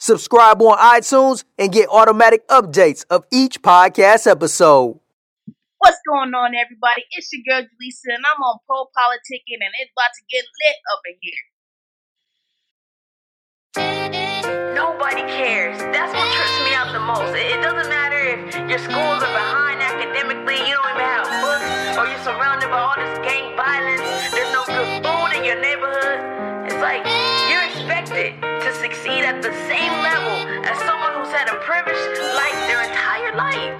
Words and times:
Subscribe 0.00 0.62
on 0.62 0.78
iTunes 0.78 1.44
and 1.58 1.70
get 1.70 1.86
automatic 1.90 2.48
updates 2.48 3.04
of 3.10 3.26
each 3.30 3.60
podcast 3.60 4.26
episode. 4.26 4.98
What's 5.76 6.00
going 6.08 6.32
on, 6.32 6.54
everybody? 6.54 7.04
It's 7.12 7.28
your 7.32 7.42
girl 7.46 7.68
Lisa, 7.78 8.08
and 8.16 8.24
I'm 8.24 8.40
on 8.42 8.58
Poe 8.66 8.88
Politicking, 8.96 9.60
and 9.60 9.74
it's 9.78 9.92
about 9.92 10.08
to 10.16 10.22
get 10.32 10.44
lit 10.60 10.76
up 10.88 11.00
in 11.04 11.16
here. 11.20 11.44
Nobody 14.74 15.20
cares. 15.28 15.78
That's 15.92 16.12
what 16.14 16.32
trips 16.32 16.58
me 16.64 16.74
out 16.74 16.92
the 16.92 17.00
most. 17.00 17.36
It, 17.36 17.58
it 17.58 17.62
doesn't 17.62 17.90
matter 17.92 18.16
if 18.16 18.40
your 18.70 18.78
schools 18.78 19.22
are 19.22 19.34
behind 19.36 19.82
academically, 19.82 20.56
you 20.64 20.80
don't 20.80 20.96
even 20.96 21.04
have 21.04 21.28
books, 21.44 21.96
or 22.00 22.08
you're 22.08 22.24
surrounded 22.24 22.68
by 22.72 22.80
all 22.80 22.96
this 22.96 23.18
gang 23.20 23.39
at 29.30 29.42
the 29.42 29.54
same 29.70 29.94
level 30.02 30.66
as 30.66 30.76
someone 30.82 31.12
who's 31.14 31.30
had 31.30 31.46
a 31.46 31.54
privileged 31.62 32.18
life 32.34 32.58
their 32.66 32.82
entire 32.82 33.32
life. 33.36 33.78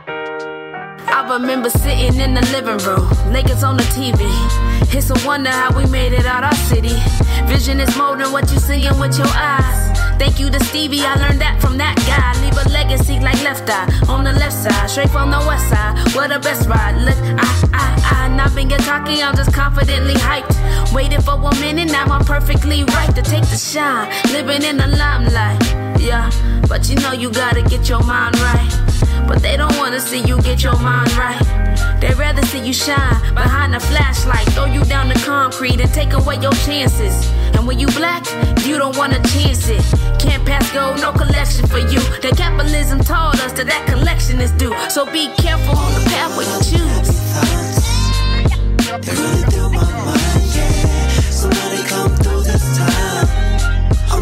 I 1.10 1.26
remember 1.28 1.70
sitting 1.70 2.20
in 2.20 2.34
the 2.34 2.44
living 2.54 2.78
room, 2.86 3.10
Lakers 3.32 3.64
on 3.64 3.76
the 3.76 3.82
TV. 3.90 4.22
It's 4.94 5.10
a 5.10 5.26
wonder 5.26 5.50
how 5.50 5.76
we 5.76 5.86
made 5.86 6.12
it 6.12 6.24
out 6.24 6.44
our 6.44 6.54
city. 6.70 6.94
Vision 7.50 7.80
is 7.80 7.90
more 7.98 8.16
than 8.16 8.30
what 8.30 8.48
you 8.52 8.60
seeing 8.60 8.96
with 9.00 9.18
your 9.18 9.32
eyes. 9.34 9.98
Thank 10.20 10.38
you 10.38 10.50
to 10.50 10.60
Stevie, 10.66 11.02
I 11.02 11.14
learned 11.16 11.40
that 11.40 11.60
from 11.60 11.78
that 11.78 11.96
guy. 12.06 12.30
Leave 12.44 12.54
a 12.54 12.68
legacy 12.70 13.18
like 13.18 13.42
left 13.42 13.68
eye 13.68 13.88
on 14.06 14.22
the 14.22 14.32
left 14.34 14.54
side, 14.54 14.88
straight 14.88 15.10
from 15.10 15.32
the 15.32 15.42
west 15.48 15.68
side. 15.68 15.98
Where 16.14 16.28
the 16.28 16.38
best 16.38 16.68
ride? 16.68 16.94
Look, 17.02 17.18
I, 17.18 17.48
I, 17.74 17.86
I, 18.06 18.09
not 18.40 18.54
being 18.54 18.70
cocky, 18.70 19.22
I'm 19.22 19.36
just 19.36 19.52
confidently 19.52 20.14
hyped. 20.14 20.56
Waiting 20.94 21.20
for 21.20 21.36
one 21.36 21.58
minute, 21.60 21.92
now 21.92 22.06
I'm 22.06 22.24
perfectly 22.24 22.84
right 22.84 23.14
to 23.14 23.22
take 23.22 23.46
the 23.52 23.56
shine. 23.56 24.08
Living 24.32 24.62
in 24.62 24.78
the 24.78 24.86
limelight, 24.86 25.60
yeah. 26.00 26.30
But 26.66 26.88
you 26.88 26.96
know 27.02 27.12
you 27.12 27.30
gotta 27.30 27.62
get 27.62 27.88
your 27.88 28.02
mind 28.02 28.38
right. 28.40 28.70
But 29.28 29.42
they 29.42 29.56
don't 29.58 29.76
wanna 29.76 30.00
see 30.00 30.22
you 30.24 30.40
get 30.40 30.62
your 30.62 30.78
mind 30.78 31.12
right. 31.18 31.42
They'd 32.00 32.16
rather 32.16 32.42
see 32.46 32.64
you 32.66 32.72
shine 32.72 33.20
behind 33.34 33.74
the 33.74 33.80
flashlight, 33.80 34.46
throw 34.54 34.64
you 34.64 34.84
down 34.84 35.08
the 35.08 35.20
concrete 35.26 35.78
and 35.78 35.92
take 35.92 36.14
away 36.14 36.36
your 36.40 36.56
chances. 36.66 37.14
And 37.54 37.66
when 37.66 37.78
you 37.78 37.88
black, 37.88 38.24
you 38.64 38.78
don't 38.78 38.96
wanna 38.96 39.20
chance 39.34 39.68
it. 39.68 39.84
Can't 40.18 40.44
pass 40.46 40.72
go, 40.72 40.96
no 40.96 41.12
collection 41.12 41.66
for 41.66 41.78
you. 41.92 42.00
That 42.22 42.34
capitalism 42.38 43.00
taught 43.00 43.38
us 43.40 43.52
that 43.52 43.66
that 43.66 43.86
collection 43.86 44.40
is 44.40 44.52
due. 44.52 44.74
So 44.88 45.04
be 45.04 45.28
careful 45.36 45.76
on 45.76 45.92
the 45.92 46.02
pathway 46.08 46.46
you 46.52 46.60
choose. 46.70 47.69
They 48.90 48.96
running 48.96 49.44
through 49.44 49.70
my 49.70 49.84
mind, 49.84 50.50
yeah. 50.52 51.08
Somebody 51.30 51.80
come 51.84 52.10
through 52.16 52.42
this 52.42 52.76
time. 52.76 53.28
I'm 54.10 54.20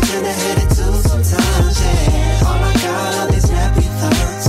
too 0.68 0.92
sometimes, 1.08 1.80
yeah. 1.80 2.40
Oh 2.44 2.58
my 2.60 2.72
these 3.32 3.48
thoughts. 3.96 4.46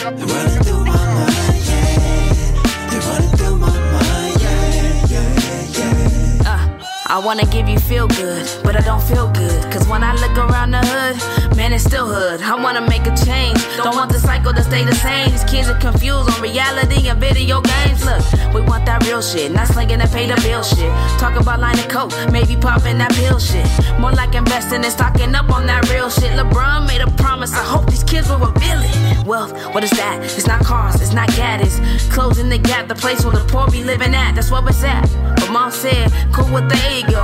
They 0.00 0.24
running 0.32 0.62
through 0.64 0.84
my 0.86 0.96
mind, 0.96 1.60
yeah. 1.68 2.88
They 2.88 2.98
running 3.04 3.36
through 3.36 3.56
my 3.58 3.78
mind, 3.92 4.40
yeah, 4.40 5.06
yeah, 5.12 5.76
yeah. 5.76 6.54
Uh, 6.54 6.78
I 7.08 7.18
wanna 7.22 7.44
give 7.44 7.68
you 7.68 7.78
feel 7.78 8.08
good, 8.08 8.48
but 8.64 8.76
I 8.76 8.80
don't 8.80 9.02
feel 9.02 9.28
good. 9.28 9.70
Cause 9.70 9.86
when 9.88 10.02
I 10.02 10.14
look 10.14 10.38
around 10.38 10.70
the 10.70 10.80
hood, 10.80 11.41
man, 11.62 11.72
it's 11.72 11.84
still 11.84 12.06
hood. 12.06 12.42
I 12.42 12.56
wanna 12.56 12.80
make 12.80 13.06
a 13.06 13.14
change. 13.24 13.58
Don't 13.76 13.94
want 13.94 14.10
the 14.10 14.18
cycle 14.18 14.52
to 14.52 14.62
stay 14.64 14.84
the 14.84 14.94
same. 14.96 15.30
These 15.30 15.44
kids 15.44 15.68
are 15.68 15.78
confused 15.78 16.28
on 16.32 16.42
reality 16.42 17.08
and 17.08 17.20
video 17.20 17.60
games. 17.60 18.04
Look, 18.04 18.22
we 18.54 18.60
want 18.62 18.84
that 18.86 19.06
real 19.06 19.22
shit, 19.22 19.52
not 19.52 19.68
slinging 19.68 20.00
and 20.00 20.10
pay 20.10 20.26
the 20.26 20.34
bill 20.42 20.64
shit. 20.64 20.90
Talk 21.22 21.34
about 21.40 21.60
line 21.60 21.78
of 21.78 21.88
coke, 21.88 22.12
maybe 22.32 22.56
popping 22.56 22.98
that 22.98 23.12
pill 23.12 23.38
shit. 23.38 23.66
More 24.00 24.10
like 24.10 24.34
investing 24.34 24.82
and 24.82 24.92
stocking 24.98 25.34
up 25.36 25.50
on 25.50 25.66
that 25.66 25.88
real 25.90 26.10
shit. 26.10 26.32
LeBron 26.32 26.88
made 26.88 27.00
a 27.00 27.10
promise, 27.22 27.52
I 27.52 27.64
hope 27.72 27.86
these 27.88 28.02
kids 28.02 28.28
will 28.28 28.42
reveal 28.48 28.80
it. 28.82 29.24
Wealth, 29.24 29.52
what 29.72 29.84
is 29.84 29.90
that? 29.90 30.18
It's 30.24 30.48
not 30.48 30.64
cars, 30.64 31.00
it's 31.00 31.12
not 31.12 31.28
gadgets. 31.28 31.78
Closing 32.12 32.48
the 32.48 32.58
gap, 32.58 32.88
the 32.88 32.96
place 32.96 33.24
where 33.24 33.36
the 33.38 33.44
poor 33.52 33.70
be 33.70 33.84
living 33.84 34.14
at. 34.14 34.32
That's 34.34 34.50
where 34.50 34.66
it's 34.68 34.82
at. 34.82 35.06
But 35.36 35.50
mom 35.52 35.70
said, 35.70 36.10
cool 36.32 36.50
with 36.52 36.68
the 36.68 36.78
ego. 36.98 37.22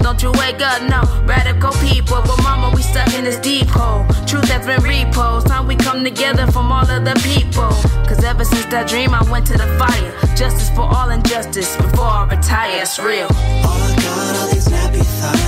Don't 0.00 0.22
you 0.22 0.30
wake 0.32 0.60
up, 0.60 0.82
no, 0.82 1.02
radical 1.24 1.72
people. 1.72 2.22
But 2.22 2.42
mama, 2.42 2.72
we 2.74 2.82
stuck 2.82 3.12
in 3.14 3.24
this 3.24 3.38
deep 3.38 3.66
hole. 3.68 4.04
Truth 4.26 4.48
has 4.50 4.66
been 4.66 4.82
reposed. 4.82 5.48
Time 5.48 5.66
we 5.66 5.76
come 5.76 6.04
together 6.04 6.46
from 6.50 6.70
all 6.70 6.88
of 6.88 7.04
the 7.04 7.14
people. 7.22 7.70
Cause 8.06 8.22
ever 8.24 8.44
since 8.44 8.66
that 8.66 8.88
dream, 8.88 9.14
I 9.14 9.22
went 9.30 9.46
to 9.48 9.54
the 9.54 9.66
fire. 9.78 10.12
Justice 10.36 10.70
for 10.70 10.82
all 10.82 11.10
injustice 11.10 11.76
before 11.76 12.04
I 12.04 12.28
retire. 12.28 12.82
It's 12.82 12.98
real. 12.98 13.28
Oh 13.30 13.78
my 13.80 14.02
God, 14.02 14.36
all 14.36 14.48
these 14.52 14.68
nappy 14.68 15.04
thoughts. 15.20 15.45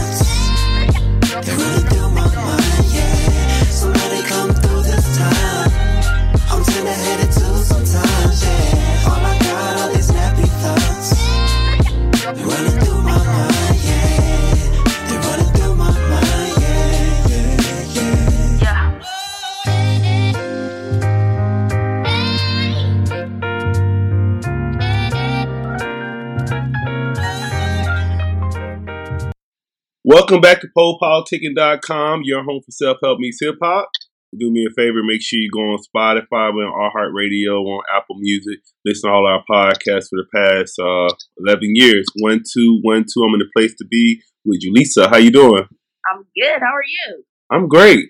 Welcome 30.11 30.41
back 30.41 30.63
to 30.63 30.69
PoePoliticking.com, 30.75 32.23
your 32.25 32.43
home 32.43 32.63
for 32.65 32.71
self 32.71 32.97
help 33.05 33.19
meets 33.19 33.41
hip 33.43 33.57
hop. 33.63 33.91
Do 34.39 34.51
me 34.51 34.65
a 34.65 34.73
favor, 34.75 35.03
make 35.03 35.21
sure 35.21 35.39
you 35.39 35.51
go 35.53 35.61
on 35.61 35.79
Spotify, 35.81 36.51
we're 36.55 36.65
on 36.65 36.91
iHeartRadio, 36.97 37.63
on 37.63 37.83
Apple 37.95 38.17
Music, 38.19 38.61
listen 38.87 39.11
to 39.11 39.15
all 39.15 39.27
our 39.27 39.45
podcasts 39.45 40.09
for 40.09 40.17
the 40.17 40.25
past 40.35 40.79
uh, 40.79 41.15
11 41.47 41.61
years. 41.75 42.07
One, 42.21 42.41
two, 42.51 42.79
one, 42.81 43.05
two. 43.05 43.23
I'm 43.23 43.35
in 43.35 43.41
the 43.41 43.51
place 43.55 43.75
to 43.75 43.85
be 43.85 44.23
with 44.47 44.61
you. 44.63 44.73
Lisa, 44.73 45.11
how 45.11 45.19
you 45.19 45.31
doing? 45.31 45.65
I'm 46.11 46.25
good. 46.35 46.59
How 46.59 46.73
are 46.73 46.83
you? 46.83 47.25
I'm 47.51 47.69
great. 47.69 48.09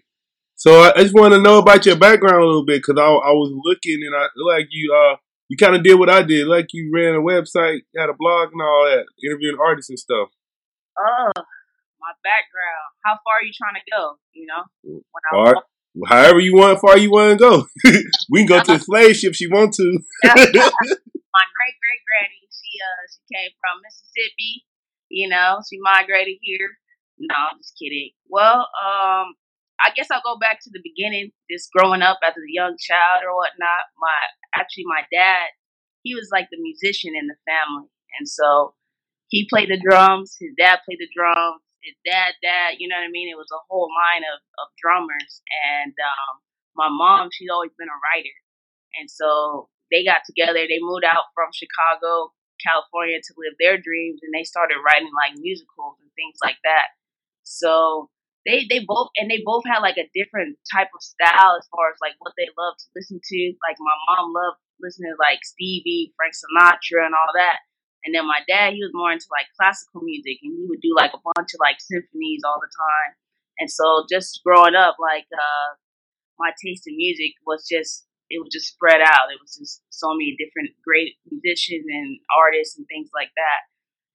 So 0.55 0.83
I, 0.83 0.93
I 0.95 1.03
just 1.03 1.17
want 1.17 1.35
to 1.35 1.43
know 1.43 1.59
about 1.59 1.85
your 1.85 1.97
background 1.97 2.45
a 2.45 2.47
little 2.47 2.65
bit 2.65 2.81
because 2.81 3.03
I, 3.03 3.07
I 3.07 3.33
was 3.33 3.51
looking 3.65 4.07
and 4.07 4.15
I 4.15 4.29
like 4.37 4.69
you. 4.71 4.95
Uh, 4.95 5.17
you 5.49 5.57
kind 5.57 5.75
of 5.75 5.83
did 5.83 5.99
what 5.99 6.11
I 6.11 6.23
did, 6.23 6.47
like 6.47 6.69
you 6.73 6.93
ran 6.95 7.17
a 7.17 7.19
website, 7.19 7.81
had 7.97 8.09
a 8.09 8.15
blog 8.17 8.51
and 8.53 8.63
all 8.63 8.85
that, 8.87 9.05
interviewing 9.27 9.59
artists 9.61 9.91
and 9.91 9.99
stuff. 9.99 10.29
Oh, 10.97 11.43
my 12.09 12.17
background. 12.25 12.89
How 13.05 13.21
far 13.21 13.45
are 13.45 13.45
you 13.45 13.53
trying 13.53 13.77
to 13.77 13.85
go? 13.93 14.17
You 14.33 14.49
know, 14.49 14.65
when 14.83 15.23
I 15.29 15.37
All 15.37 15.45
right. 15.53 15.65
However 16.07 16.41
you 16.41 16.55
want, 16.55 16.81
far 16.81 16.97
you 16.97 17.11
want 17.11 17.37
to 17.37 17.41
go. 17.41 17.67
we 18.31 18.47
can 18.47 18.49
go 18.49 18.63
to 18.63 18.79
the 18.79 18.85
slave 18.89 19.17
ship 19.17 19.33
if 19.33 19.41
you 19.41 19.51
want 19.51 19.75
to. 19.75 19.85
my 20.25 20.35
great 20.35 21.77
great 21.83 22.03
granny, 22.07 22.43
she 22.49 22.71
uh 22.81 23.03
she 23.13 23.21
came 23.29 23.53
from 23.61 23.83
Mississippi. 23.85 24.65
You 25.09 25.29
know, 25.29 25.61
she 25.69 25.79
migrated 25.81 26.39
here. 26.41 26.79
No, 27.19 27.35
I'm 27.35 27.59
just 27.59 27.75
kidding. 27.77 28.13
Well, 28.29 28.69
um, 28.79 29.35
I 29.81 29.91
guess 29.97 30.07
I'll 30.13 30.23
go 30.23 30.39
back 30.39 30.61
to 30.63 30.71
the 30.71 30.85
beginning, 30.85 31.33
just 31.51 31.73
growing 31.73 32.03
up 32.03 32.21
as 32.23 32.37
a 32.37 32.47
young 32.47 32.77
child 32.79 33.27
or 33.27 33.35
whatnot. 33.35 33.91
My 33.99 34.15
actually 34.55 34.87
my 34.87 35.03
dad, 35.11 35.51
he 36.05 36.15
was 36.15 36.29
like 36.31 36.47
the 36.53 36.63
musician 36.63 37.19
in 37.19 37.27
the 37.27 37.39
family, 37.43 37.91
and 38.21 38.29
so 38.29 38.77
he 39.29 39.49
played 39.51 39.69
the 39.69 39.81
drums. 39.83 40.37
His 40.39 40.55
dad 40.57 40.79
played 40.87 41.01
the 41.01 41.11
drums. 41.11 41.63
His 41.83 41.95
dad, 42.05 42.35
dad, 42.43 42.79
you 42.79 42.89
know 42.89 42.99
what 42.99 43.07
I 43.07 43.15
mean? 43.15 43.31
It 43.31 43.39
was 43.39 43.51
a 43.55 43.65
whole 43.71 43.89
line 43.93 44.27
of, 44.27 44.39
of 44.59 44.69
drummers. 44.79 45.43
And 45.71 45.95
um, 45.95 46.35
my 46.75 46.91
mom, 46.91 47.31
she's 47.33 47.51
always 47.53 47.75
been 47.79 47.91
a 47.91 48.03
writer. 48.11 48.37
And 48.99 49.07
so 49.11 49.71
they 49.91 50.03
got 50.03 50.27
together. 50.27 50.67
They 50.67 50.83
moved 50.83 51.07
out 51.07 51.31
from 51.35 51.55
Chicago, 51.55 52.35
California 52.59 53.23
to 53.23 53.33
live 53.39 53.55
their 53.63 53.79
dreams. 53.79 54.21
And 54.27 54.35
they 54.35 54.43
started 54.45 54.83
writing 54.83 55.15
like 55.15 55.39
musicals 55.39 55.97
and 56.03 56.11
things 56.19 56.39
like 56.43 56.59
that. 56.67 56.93
So 57.47 58.11
they, 58.45 58.67
they 58.67 58.83
both, 58.83 59.15
and 59.17 59.31
they 59.31 59.41
both 59.45 59.63
had 59.67 59.81
like 59.81 59.97
a 59.97 60.11
different 60.13 60.59
type 60.67 60.91
of 60.91 61.03
style 61.03 61.57
as 61.59 61.67
far 61.71 61.95
as 61.95 61.99
like 62.03 62.19
what 62.19 62.35
they 62.35 62.51
love 62.59 62.75
to 62.75 62.87
listen 62.97 63.23
to. 63.23 63.41
Like 63.63 63.79
my 63.79 63.97
mom 64.11 64.35
loved 64.35 64.59
listening 64.81 65.15
to 65.15 65.19
like 65.21 65.47
Stevie, 65.47 66.15
Frank 66.17 66.35
Sinatra, 66.35 67.07
and 67.07 67.15
all 67.15 67.33
that. 67.35 67.63
And 68.05 68.15
then 68.15 68.27
my 68.27 68.41
dad, 68.47 68.75
he 68.75 68.81
was 68.81 68.95
more 68.95 69.11
into 69.11 69.27
like 69.31 69.51
classical 69.59 70.01
music 70.03 70.39
and 70.43 70.55
he 70.55 70.65
would 70.71 70.81
do 70.81 70.95
like 70.95 71.13
a 71.13 71.23
bunch 71.35 71.51
of 71.55 71.61
like 71.61 71.83
symphonies 71.83 72.47
all 72.47 72.61
the 72.63 72.71
time. 72.71 73.13
And 73.59 73.69
so 73.71 74.07
just 74.07 74.41
growing 74.47 74.79
up, 74.79 74.97
like 75.03 75.27
uh 75.35 75.77
my 76.39 76.55
taste 76.63 76.87
in 76.87 76.95
music 76.97 77.35
was 77.43 77.67
just 77.67 78.07
it 78.31 78.39
was 78.39 78.53
just 78.53 78.71
spread 78.71 79.01
out. 79.01 79.33
It 79.33 79.41
was 79.41 79.57
just 79.57 79.83
so 79.91 80.13
many 80.13 80.37
different 80.39 80.77
great 80.85 81.17
musicians 81.27 81.89
and 81.89 82.21
artists 82.31 82.77
and 82.77 82.87
things 82.87 83.09
like 83.17 83.33
that. 83.35 83.61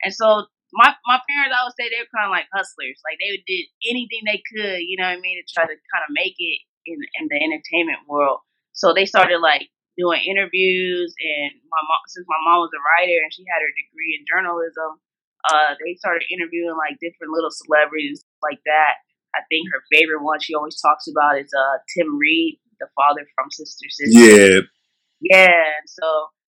And 0.05 0.13
so 0.13 0.47
my 0.71 0.95
my 1.05 1.19
parents, 1.29 1.53
I 1.53 1.63
would 1.65 1.77
say 1.77 1.89
they 1.89 2.01
were 2.01 2.13
kind 2.15 2.29
of 2.29 2.33
like 2.33 2.49
hustlers. 2.53 2.97
Like 3.03 3.19
they 3.19 3.35
did 3.45 3.65
anything 3.89 4.23
they 4.25 4.41
could, 4.41 4.81
you 4.85 4.97
know 4.97 5.09
what 5.09 5.19
I 5.19 5.23
mean, 5.23 5.37
to 5.37 5.45
try 5.49 5.67
to 5.67 5.75
kind 5.75 6.05
of 6.07 6.11
make 6.13 6.39
it 6.39 6.57
in 6.87 6.97
in 7.19 7.27
the 7.29 7.37
entertainment 7.37 8.07
world. 8.07 8.41
So 8.73 8.93
they 8.93 9.05
started 9.05 9.39
like 9.39 9.69
doing 9.97 10.21
interviews, 10.25 11.13
and 11.19 11.51
my 11.69 11.81
mom, 11.85 12.01
since 12.09 12.25
my 12.29 12.41
mom 12.47 12.65
was 12.65 12.73
a 12.73 12.81
writer 12.81 13.19
and 13.21 13.33
she 13.33 13.45
had 13.45 13.61
her 13.61 13.73
degree 13.73 14.17
in 14.17 14.25
journalism, 14.25 14.97
uh, 15.49 15.75
they 15.77 15.95
started 15.99 16.23
interviewing 16.31 16.75
like 16.79 16.97
different 17.03 17.35
little 17.35 17.51
celebrities 17.51 18.23
like 18.41 18.63
that. 18.65 19.03
I 19.35 19.41
think 19.49 19.67
her 19.73 19.81
favorite 19.91 20.21
one 20.23 20.39
she 20.39 20.53
always 20.53 20.79
talks 20.79 21.09
about 21.09 21.41
is 21.41 21.49
uh 21.51 21.81
Tim 21.93 22.17
Reid, 22.17 22.61
the 22.79 22.87
father 22.95 23.25
from 23.33 23.49
Sister 23.49 23.89
Sister. 23.89 24.13
Yeah. 24.13 24.59
Yeah. 25.19 25.83
So 25.87 26.05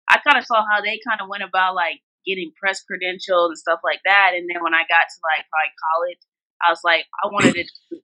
I 0.09 0.21
kind 0.21 0.37
of 0.37 0.45
saw 0.45 0.63
how 0.63 0.83
they 0.83 1.01
kind 1.07 1.21
of 1.21 1.29
went 1.29 1.43
about 1.43 1.75
like 1.75 2.05
getting 2.27 2.53
press 2.61 2.83
credentials 2.83 3.57
and 3.57 3.59
stuff 3.59 3.81
like 3.85 4.01
that. 4.05 4.33
And 4.37 4.49
then 4.49 4.63
when 4.63 4.75
I 4.75 4.85
got 4.89 5.09
to 5.09 5.19
like 5.25 5.47
probably 5.49 5.73
college, 5.81 6.23
I 6.61 6.71
was 6.73 6.83
like, 6.85 7.05
I 7.25 7.29
wanted 7.29 7.55
to 7.55 7.65
do 7.91 8.01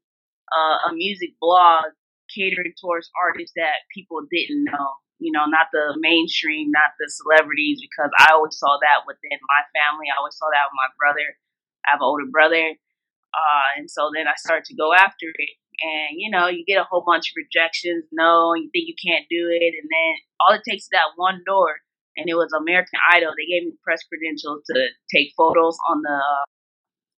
uh, 0.53 0.91
a 0.91 0.95
music 0.95 1.37
blog 1.41 1.93
catering 2.35 2.75
towards 2.81 3.11
artists 3.21 3.53
that 3.57 3.87
people 3.95 4.21
didn't 4.31 4.65
know. 4.65 4.91
You 5.21 5.31
know, 5.37 5.45
not 5.45 5.69
the 5.69 5.95
mainstream, 6.01 6.73
not 6.73 6.97
the 6.97 7.07
celebrities, 7.13 7.79
because 7.85 8.09
I 8.17 8.33
always 8.33 8.57
saw 8.57 8.81
that 8.81 9.05
within 9.05 9.37
my 9.37 9.63
family. 9.77 10.09
I 10.09 10.17
always 10.17 10.35
saw 10.41 10.49
that 10.49 10.73
with 10.73 10.81
my 10.81 10.91
brother. 10.97 11.37
I 11.85 11.93
have 11.93 12.01
an 12.01 12.09
older 12.09 12.29
brother. 12.33 12.73
Uh, 13.31 13.69
and 13.77 13.87
so 13.87 14.09
then 14.17 14.27
I 14.27 14.35
started 14.41 14.65
to 14.73 14.81
go 14.81 14.97
after 14.97 15.29
it. 15.29 15.55
And, 15.81 16.17
you 16.17 16.33
know, 16.33 16.49
you 16.49 16.65
get 16.65 16.81
a 16.81 16.89
whole 16.89 17.05
bunch 17.05 17.31
of 17.31 17.39
rejections. 17.41 18.05
No, 18.13 18.53
you 18.57 18.69
think 18.73 18.89
you 18.89 18.97
can't 18.97 19.29
do 19.31 19.49
it. 19.49 19.73
And 19.77 19.89
then 19.89 20.13
all 20.41 20.57
it 20.57 20.65
takes 20.65 20.85
is 20.85 20.93
that 20.93 21.17
one 21.17 21.45
door. 21.47 21.85
And 22.17 22.29
it 22.29 22.35
was 22.35 22.53
American 22.53 22.99
Idol. 23.13 23.33
They 23.33 23.49
gave 23.49 23.65
me 23.69 23.77
press 23.85 24.03
credentials 24.05 24.65
to 24.67 24.89
take 25.15 25.33
photos 25.37 25.79
on 25.89 26.03
the 26.03 26.21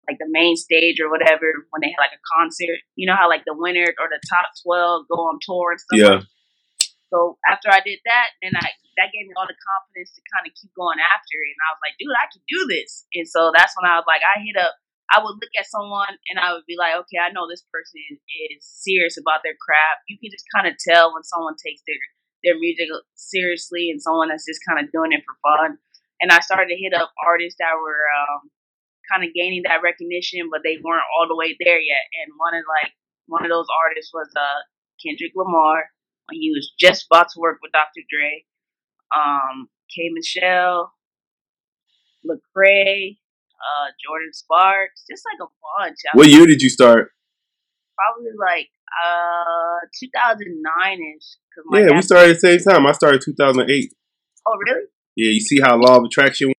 like 0.08 0.18
the 0.18 0.26
main 0.28 0.56
stage 0.56 0.98
or 1.00 1.10
whatever 1.10 1.46
when 1.70 1.80
they 1.80 1.94
had 1.94 2.02
like 2.02 2.14
a 2.14 2.22
concert. 2.36 2.78
You 2.94 3.06
know 3.06 3.16
how 3.16 3.28
like 3.28 3.42
the 3.46 3.54
winner 3.56 3.86
or 3.98 4.06
the 4.10 4.20
top 4.28 4.50
twelve 4.62 5.06
go 5.08 5.16
on 5.30 5.38
tour 5.40 5.72
and 5.72 5.80
stuff. 5.80 5.98
Yeah. 5.98 6.14
Like 6.18 6.26
so 7.12 7.36
after 7.44 7.68
I 7.68 7.84
did 7.84 8.00
that, 8.08 8.32
then 8.40 8.56
I 8.56 8.72
that 8.96 9.12
gave 9.12 9.28
me 9.28 9.36
all 9.36 9.44
the 9.44 9.56
confidence 9.60 10.16
to 10.16 10.24
kind 10.32 10.48
of 10.48 10.56
keep 10.56 10.72
going 10.72 10.96
after 10.96 11.36
it. 11.44 11.52
And 11.52 11.62
I 11.64 11.70
was 11.76 11.82
like, 11.84 11.96
dude, 12.00 12.16
I 12.16 12.28
can 12.32 12.42
do 12.48 12.60
this. 12.72 13.04
And 13.12 13.28
so 13.28 13.52
that's 13.52 13.76
when 13.76 13.84
I 13.84 14.00
was 14.00 14.08
like, 14.08 14.24
I 14.24 14.40
hit 14.40 14.56
up. 14.56 14.72
I 15.12 15.20
would 15.20 15.36
look 15.36 15.52
at 15.60 15.68
someone 15.68 16.16
and 16.32 16.40
I 16.40 16.56
would 16.56 16.64
be 16.64 16.80
like, 16.80 16.96
okay, 17.04 17.20
I 17.20 17.28
know 17.36 17.44
this 17.44 17.68
person 17.68 18.00
is 18.16 18.64
serious 18.64 19.20
about 19.20 19.44
their 19.44 19.56
craft. 19.60 20.08
You 20.08 20.16
can 20.16 20.32
just 20.32 20.48
kind 20.48 20.64
of 20.64 20.80
tell 20.80 21.12
when 21.12 21.20
someone 21.20 21.60
takes 21.60 21.84
their 21.84 22.00
their 22.40 22.56
music 22.58 22.88
seriously 23.14 23.92
and 23.92 24.00
someone 24.00 24.32
that's 24.32 24.48
just 24.48 24.64
kind 24.66 24.80
of 24.80 24.90
doing 24.90 25.12
it 25.12 25.22
for 25.28 25.36
fun. 25.44 25.78
And 26.24 26.32
I 26.32 26.40
started 26.40 26.72
to 26.72 26.80
hit 26.80 26.96
up 26.96 27.12
artists 27.20 27.60
that 27.60 27.76
were 27.76 28.02
um, 28.08 28.50
kind 29.12 29.22
of 29.22 29.36
gaining 29.36 29.62
that 29.68 29.84
recognition, 29.84 30.48
but 30.48 30.64
they 30.64 30.80
weren't 30.80 31.06
all 31.12 31.28
the 31.28 31.38
way 31.38 31.54
there 31.60 31.78
yet. 31.78 32.04
And 32.24 32.32
one 32.40 32.56
of 32.56 32.64
like 32.64 32.96
one 33.28 33.44
of 33.44 33.52
those 33.52 33.68
artists 33.68 34.10
was 34.16 34.32
uh, 34.32 34.60
Kendrick 34.96 35.36
Lamar 35.36 35.91
when 36.28 36.40
he 36.40 36.50
was 36.50 36.72
just 36.78 37.06
about 37.10 37.28
to 37.34 37.40
work 37.40 37.58
with 37.62 37.72
Dr. 37.72 38.02
Dre. 38.10 38.44
Um, 39.14 39.68
K. 39.94 40.08
Michelle, 40.12 40.92
Lecrae, 42.24 43.18
uh, 43.60 43.88
Jordin 44.00 44.32
Sparks, 44.32 45.04
just 45.10 45.22
like 45.26 45.40
a 45.46 45.50
bunch. 45.50 45.96
I 46.12 46.16
What 46.16 46.28
year 46.28 46.46
did 46.46 46.62
you 46.62 46.70
start? 46.70 47.10
Probably 47.96 48.32
like 48.38 48.68
uh 49.04 49.86
2009 50.00 51.16
ish. 51.16 51.36
Cause 51.54 51.64
Yeah, 51.72 51.94
we 51.94 52.02
started 52.02 52.30
at 52.30 52.40
the 52.40 52.58
same 52.58 52.60
time. 52.60 52.86
I 52.86 52.92
started 52.92 53.22
2008. 53.24 53.92
Oh 54.46 54.56
really? 54.66 54.86
Yeah, 55.16 55.30
you 55.30 55.40
see 55.40 55.60
how 55.60 55.76
law 55.76 55.98
of 55.98 56.04
attraction 56.04 56.52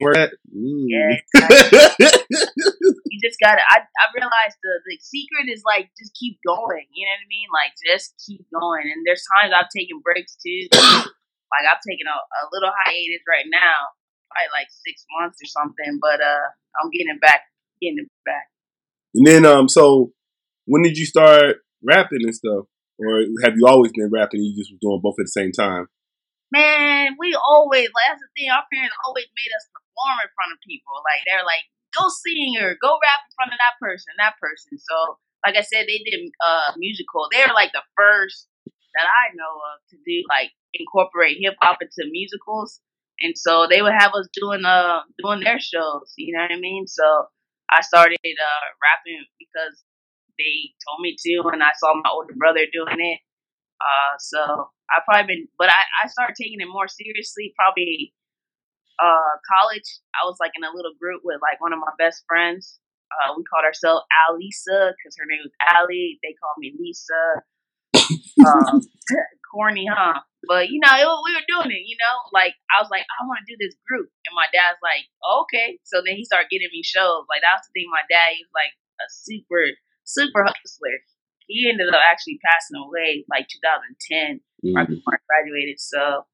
worked? 0.00 0.18
at? 0.18 0.32
Ooh. 0.54 0.88
You 3.16 3.24
just 3.24 3.40
gotta. 3.40 3.64
I 3.72 3.80
I 3.80 4.04
realized 4.12 4.60
the 4.60 4.76
the 4.84 5.00
secret 5.00 5.48
is 5.48 5.64
like 5.64 5.88
just 5.96 6.12
keep 6.12 6.36
going. 6.44 6.84
You 6.92 7.08
know 7.08 7.16
what 7.16 7.24
I 7.24 7.32
mean? 7.32 7.48
Like 7.48 7.72
just 7.80 8.12
keep 8.20 8.44
going. 8.52 8.92
And 8.92 9.08
there's 9.08 9.24
times 9.40 9.56
I've 9.56 9.72
taken 9.72 10.04
breaks 10.04 10.36
too. 10.36 10.68
like 10.76 11.64
I've 11.64 11.80
taken 11.80 12.04
a, 12.04 12.12
a 12.12 12.42
little 12.52 12.68
hiatus 12.84 13.24
right 13.24 13.48
now, 13.48 13.96
probably 14.28 14.52
like 14.52 14.68
six 14.68 15.00
months 15.16 15.40
or 15.40 15.48
something. 15.48 15.96
But 15.96 16.20
uh, 16.20 16.44
I'm 16.76 16.92
getting 16.92 17.16
it 17.16 17.24
back, 17.24 17.48
getting 17.80 18.04
it 18.04 18.12
back. 18.28 18.52
and 19.16 19.24
then, 19.24 19.48
um, 19.48 19.72
so 19.72 20.12
when 20.68 20.84
did 20.84 21.00
you 21.00 21.08
start 21.08 21.64
rapping 21.80 22.20
and 22.20 22.36
stuff? 22.36 22.68
Or 23.00 23.24
have 23.44 23.56
you 23.56 23.64
always 23.64 23.96
been 23.96 24.12
rapping 24.12 24.44
and 24.44 24.48
you 24.52 24.60
just 24.60 24.76
was 24.76 24.80
doing 24.84 25.00
both 25.00 25.16
at 25.16 25.24
the 25.24 25.36
same 25.40 25.56
time? 25.56 25.88
Man, 26.52 27.16
we 27.16 27.32
always 27.32 27.88
like 27.96 28.12
that's 28.12 28.20
the 28.20 28.30
thing. 28.36 28.52
Our 28.52 28.68
parents 28.68 28.96
always 29.08 29.26
made 29.32 29.52
us 29.56 29.66
perform 29.72 30.20
in 30.20 30.30
front 30.36 30.52
of 30.52 30.60
people. 30.62 30.94
Like 31.00 31.24
they're 31.24 31.44
like, 31.44 31.64
go 31.96 32.08
sing 32.08 32.56
or 32.60 32.76
go 32.80 32.98
rap 33.02 33.20
in 33.24 33.32
front 33.34 33.52
of 33.52 33.58
that 33.58 33.80
person, 33.80 34.12
that 34.18 34.36
person. 34.40 34.78
So, 34.78 35.18
like 35.44 35.56
I 35.56 35.64
said, 35.64 35.86
they 35.88 36.00
did 36.04 36.30
uh 36.44 36.72
musical. 36.76 37.28
They're 37.32 37.54
like 37.54 37.72
the 37.72 37.84
first 37.96 38.48
that 38.94 39.06
I 39.08 39.34
know 39.36 39.54
of 39.72 39.76
to 39.90 39.96
do 40.04 40.24
like 40.28 40.52
incorporate 40.74 41.38
hip 41.40 41.54
hop 41.60 41.78
into 41.80 42.08
musicals. 42.10 42.80
And 43.20 43.32
so 43.36 43.66
they 43.68 43.80
would 43.80 43.96
have 43.96 44.12
us 44.14 44.28
doing 44.32 44.64
uh 44.64 45.00
doing 45.22 45.40
their 45.40 45.60
shows. 45.60 46.12
You 46.16 46.36
know 46.36 46.44
what 46.44 46.52
I 46.52 46.60
mean? 46.60 46.86
So 46.86 47.04
I 47.70 47.80
started 47.82 48.18
uh 48.20 48.66
rapping 48.82 49.24
because 49.38 49.82
they 50.38 50.76
told 50.84 51.00
me 51.00 51.16
to, 51.16 51.48
and 51.52 51.62
I 51.62 51.72
saw 51.80 51.94
my 51.94 52.10
older 52.12 52.34
brother 52.36 52.64
doing 52.72 53.00
it. 53.00 53.20
Uh, 53.80 54.14
so 54.18 54.70
I 54.88 55.00
probably 55.04 55.28
been, 55.34 55.48
but 55.58 55.68
I, 55.68 55.80
I 56.04 56.08
started 56.08 56.36
taking 56.36 56.60
it 56.60 56.68
more 56.68 56.88
seriously 56.88 57.52
probably 57.56 58.12
uh 58.98 59.34
college. 59.44 59.88
I 60.14 60.26
was 60.26 60.36
like 60.40 60.52
in 60.56 60.64
a 60.64 60.74
little 60.74 60.94
group 61.00 61.22
with 61.24 61.40
like 61.42 61.60
one 61.60 61.72
of 61.72 61.80
my 61.80 61.92
best 61.98 62.24
friends. 62.28 62.78
Uh, 63.06 63.38
we 63.38 63.44
called 63.46 63.64
ourselves 63.64 64.02
Alisa 64.26 64.90
because 64.98 65.14
her 65.16 65.26
name 65.30 65.40
was 65.44 65.54
Ali. 65.78 66.18
They 66.22 66.34
called 66.38 66.58
me 66.58 66.74
Lisa. 66.78 67.42
Um, 68.36 68.84
corny, 69.56 69.88
huh? 69.88 70.20
But 70.46 70.68
you 70.68 70.78
know, 70.78 70.92
it, 70.92 71.08
we 71.08 71.32
were 71.32 71.48
doing 71.48 71.72
it. 71.72 71.88
You 71.88 71.96
know, 71.96 72.14
like 72.30 72.54
I 72.70 72.78
was 72.84 72.92
like, 72.92 73.08
I 73.08 73.24
want 73.24 73.40
to 73.42 73.48
do 73.48 73.58
this 73.58 73.74
group, 73.88 74.12
and 74.28 74.34
my 74.36 74.46
dad's 74.52 74.78
like, 74.84 75.08
okay. 75.24 75.80
So 75.82 76.04
then 76.04 76.14
he 76.14 76.28
started 76.28 76.52
getting 76.52 76.70
me 76.70 76.84
shows. 76.84 77.26
Like 77.32 77.42
that's 77.42 77.66
the 77.66 77.72
thing. 77.74 77.88
My 77.90 78.04
dad, 78.06 78.36
he 78.36 78.44
was 78.44 78.54
like 78.54 78.74
a 79.00 79.06
super, 79.10 79.74
super 80.04 80.44
hustler. 80.44 81.02
He 81.48 81.66
ended 81.66 81.88
up 81.90 82.02
actually 82.02 82.38
passing 82.42 82.78
away 82.78 83.24
like 83.30 83.46
2010 83.48 84.42
right 84.74 84.86
before 84.86 85.14
I 85.14 85.22
graduated. 85.26 85.78
So, 85.78 86.26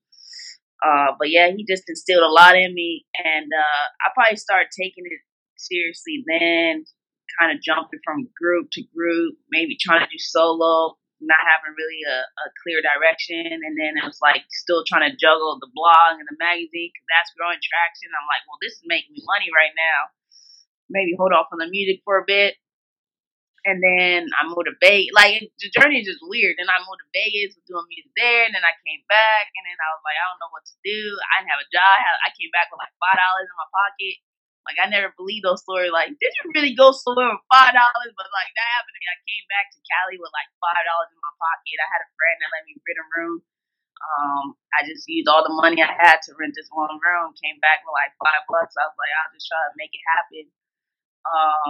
uh, 0.83 1.15
but 1.19 1.31
yeah, 1.31 1.51
he 1.55 1.65
just 1.65 1.89
instilled 1.89 2.27
a 2.27 2.33
lot 2.33 2.59
in 2.59 2.75
me, 2.75 3.07
and 3.23 3.47
uh, 3.47 3.85
I 4.03 4.11
probably 4.15 4.37
started 4.37 4.69
taking 4.75 5.07
it 5.07 5.23
seriously 5.57 6.27
then. 6.27 6.85
Kind 7.41 7.57
of 7.57 7.65
jumping 7.65 8.03
from 8.05 8.29
group 8.37 8.69
to 8.77 8.85
group, 8.93 9.41
maybe 9.49 9.79
trying 9.81 10.05
to 10.05 10.11
do 10.11 10.21
solo, 10.21 11.01
not 11.23 11.41
having 11.41 11.73
really 11.79 12.03
a, 12.05 12.19
a 12.29 12.47
clear 12.61 12.83
direction, 12.83 13.41
and 13.41 13.75
then 13.79 13.97
it 13.97 14.05
was 14.05 14.21
like 14.21 14.45
still 14.51 14.85
trying 14.85 15.07
to 15.09 15.17
juggle 15.17 15.57
the 15.63 15.71
blog 15.73 16.19
and 16.19 16.29
the 16.29 16.37
magazine 16.37 16.91
because 16.93 17.09
that's 17.09 17.33
growing 17.39 17.63
traction. 17.63 18.13
I'm 18.13 18.29
like, 18.29 18.45
well, 18.45 18.61
this 18.61 18.77
is 18.77 18.85
making 18.85 19.17
me 19.17 19.23
money 19.25 19.49
right 19.55 19.73
now. 19.73 20.13
Maybe 20.91 21.17
hold 21.17 21.33
off 21.33 21.49
on 21.55 21.63
the 21.63 21.71
music 21.71 22.05
for 22.05 22.21
a 22.21 22.27
bit, 22.27 22.59
and 23.63 23.79
then 23.79 24.27
I 24.35 24.47
moved 24.51 24.67
to 24.67 24.77
Vegas. 24.83 25.15
Like 25.15 25.47
the 25.63 25.71
journey 25.71 26.03
is 26.03 26.09
just 26.11 26.23
weird. 26.27 26.59
Then 26.59 26.67
I 26.71 26.83
moved 26.83 27.03
to 27.03 27.09
Vegas, 27.15 27.55
was 27.55 27.67
doing 27.71 27.87
music 27.91 28.13
there, 28.19 28.43
and 28.47 28.55
then 28.55 28.67
I 28.67 28.75
came 28.83 29.03
back, 29.07 29.51
and 29.55 29.65
then 29.67 29.79
I 29.79 29.89
was 29.95 30.03
like, 30.03 30.19
I 30.19 30.27
don't 30.31 30.41
know 30.43 30.53
what 30.53 30.67
to 30.67 30.77
do. 30.83 31.01
I 31.31 31.43
didn't 31.43 31.53
have 31.55 31.63
a 31.63 31.71
job. 31.71 31.95
I, 32.03 32.13
I 32.27 32.31
came 32.35 32.51
back 32.51 32.69
with 32.75 32.83
like 32.83 32.95
five 32.99 33.19
dollars 33.19 33.47
in 33.47 33.57
my 33.59 33.69
pocket. 33.71 34.17
Like 34.67 34.79
I 34.79 34.87
never 34.91 35.11
believed 35.19 35.47
those 35.47 35.63
stories. 35.63 35.95
Like, 35.95 36.15
did 36.19 36.33
you 36.43 36.45
really 36.55 36.75
go 36.75 36.91
somewhere 36.95 37.31
with 37.31 37.45
five 37.51 37.75
dollars? 37.75 38.13
But 38.19 38.31
like 38.35 38.51
that 38.55 38.69
happened 38.79 38.95
to 38.95 39.01
me. 39.03 39.09
I 39.11 39.19
came 39.27 39.47
back 39.51 39.67
to 39.75 39.79
Cali 39.87 40.19
with 40.19 40.35
like 40.35 40.51
five 40.59 40.83
dollars 40.87 41.11
in 41.15 41.19
my 41.23 41.35
pocket. 41.39 41.79
I 41.83 41.89
had 41.91 42.03
a 42.07 42.11
friend 42.19 42.37
that 42.43 42.51
let 42.55 42.63
me 42.67 42.75
rent 42.83 43.03
a 43.03 43.07
room. 43.19 43.39
Um, 44.03 44.45
I 44.75 44.83
just 44.83 45.07
used 45.07 45.31
all 45.31 45.47
the 45.47 45.55
money 45.55 45.79
I 45.79 45.91
had 45.95 46.19
to 46.27 46.35
rent 46.35 46.59
this 46.59 46.71
one 46.75 46.99
room. 46.99 47.35
Came 47.39 47.63
back 47.63 47.87
with 47.87 47.95
like 47.95 48.15
five 48.19 48.43
bucks. 48.51 48.75
I 48.75 48.91
was 48.91 48.99
like, 48.99 49.15
I'll 49.23 49.31
just 49.35 49.47
try 49.47 49.63
to 49.63 49.75
make 49.79 49.95
it 49.95 50.05
happen. 50.11 50.45
Um, 51.27 51.69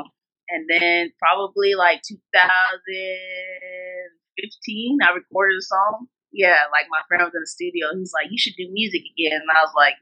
and 0.52 0.68
then 0.68 1.16
probably 1.16 1.73
like 1.73 2.04
2015, 2.04 5.00
I 5.00 5.16
recorded 5.16 5.56
a 5.56 5.64
song. 5.64 6.12
Yeah, 6.32 6.64
like 6.73 6.88
my 6.92 7.00
friend 7.09 7.25
was 7.25 7.32
in 7.32 7.40
the 7.40 7.49
studio. 7.49 7.88
He's 7.97 8.12
like, 8.12 8.28
you 8.28 8.37
should 8.37 8.52
do 8.56 8.68
music 8.73 9.04
again. 9.16 9.40
And 9.40 9.50
I 9.52 9.64
was 9.64 9.73
like, 9.76 9.97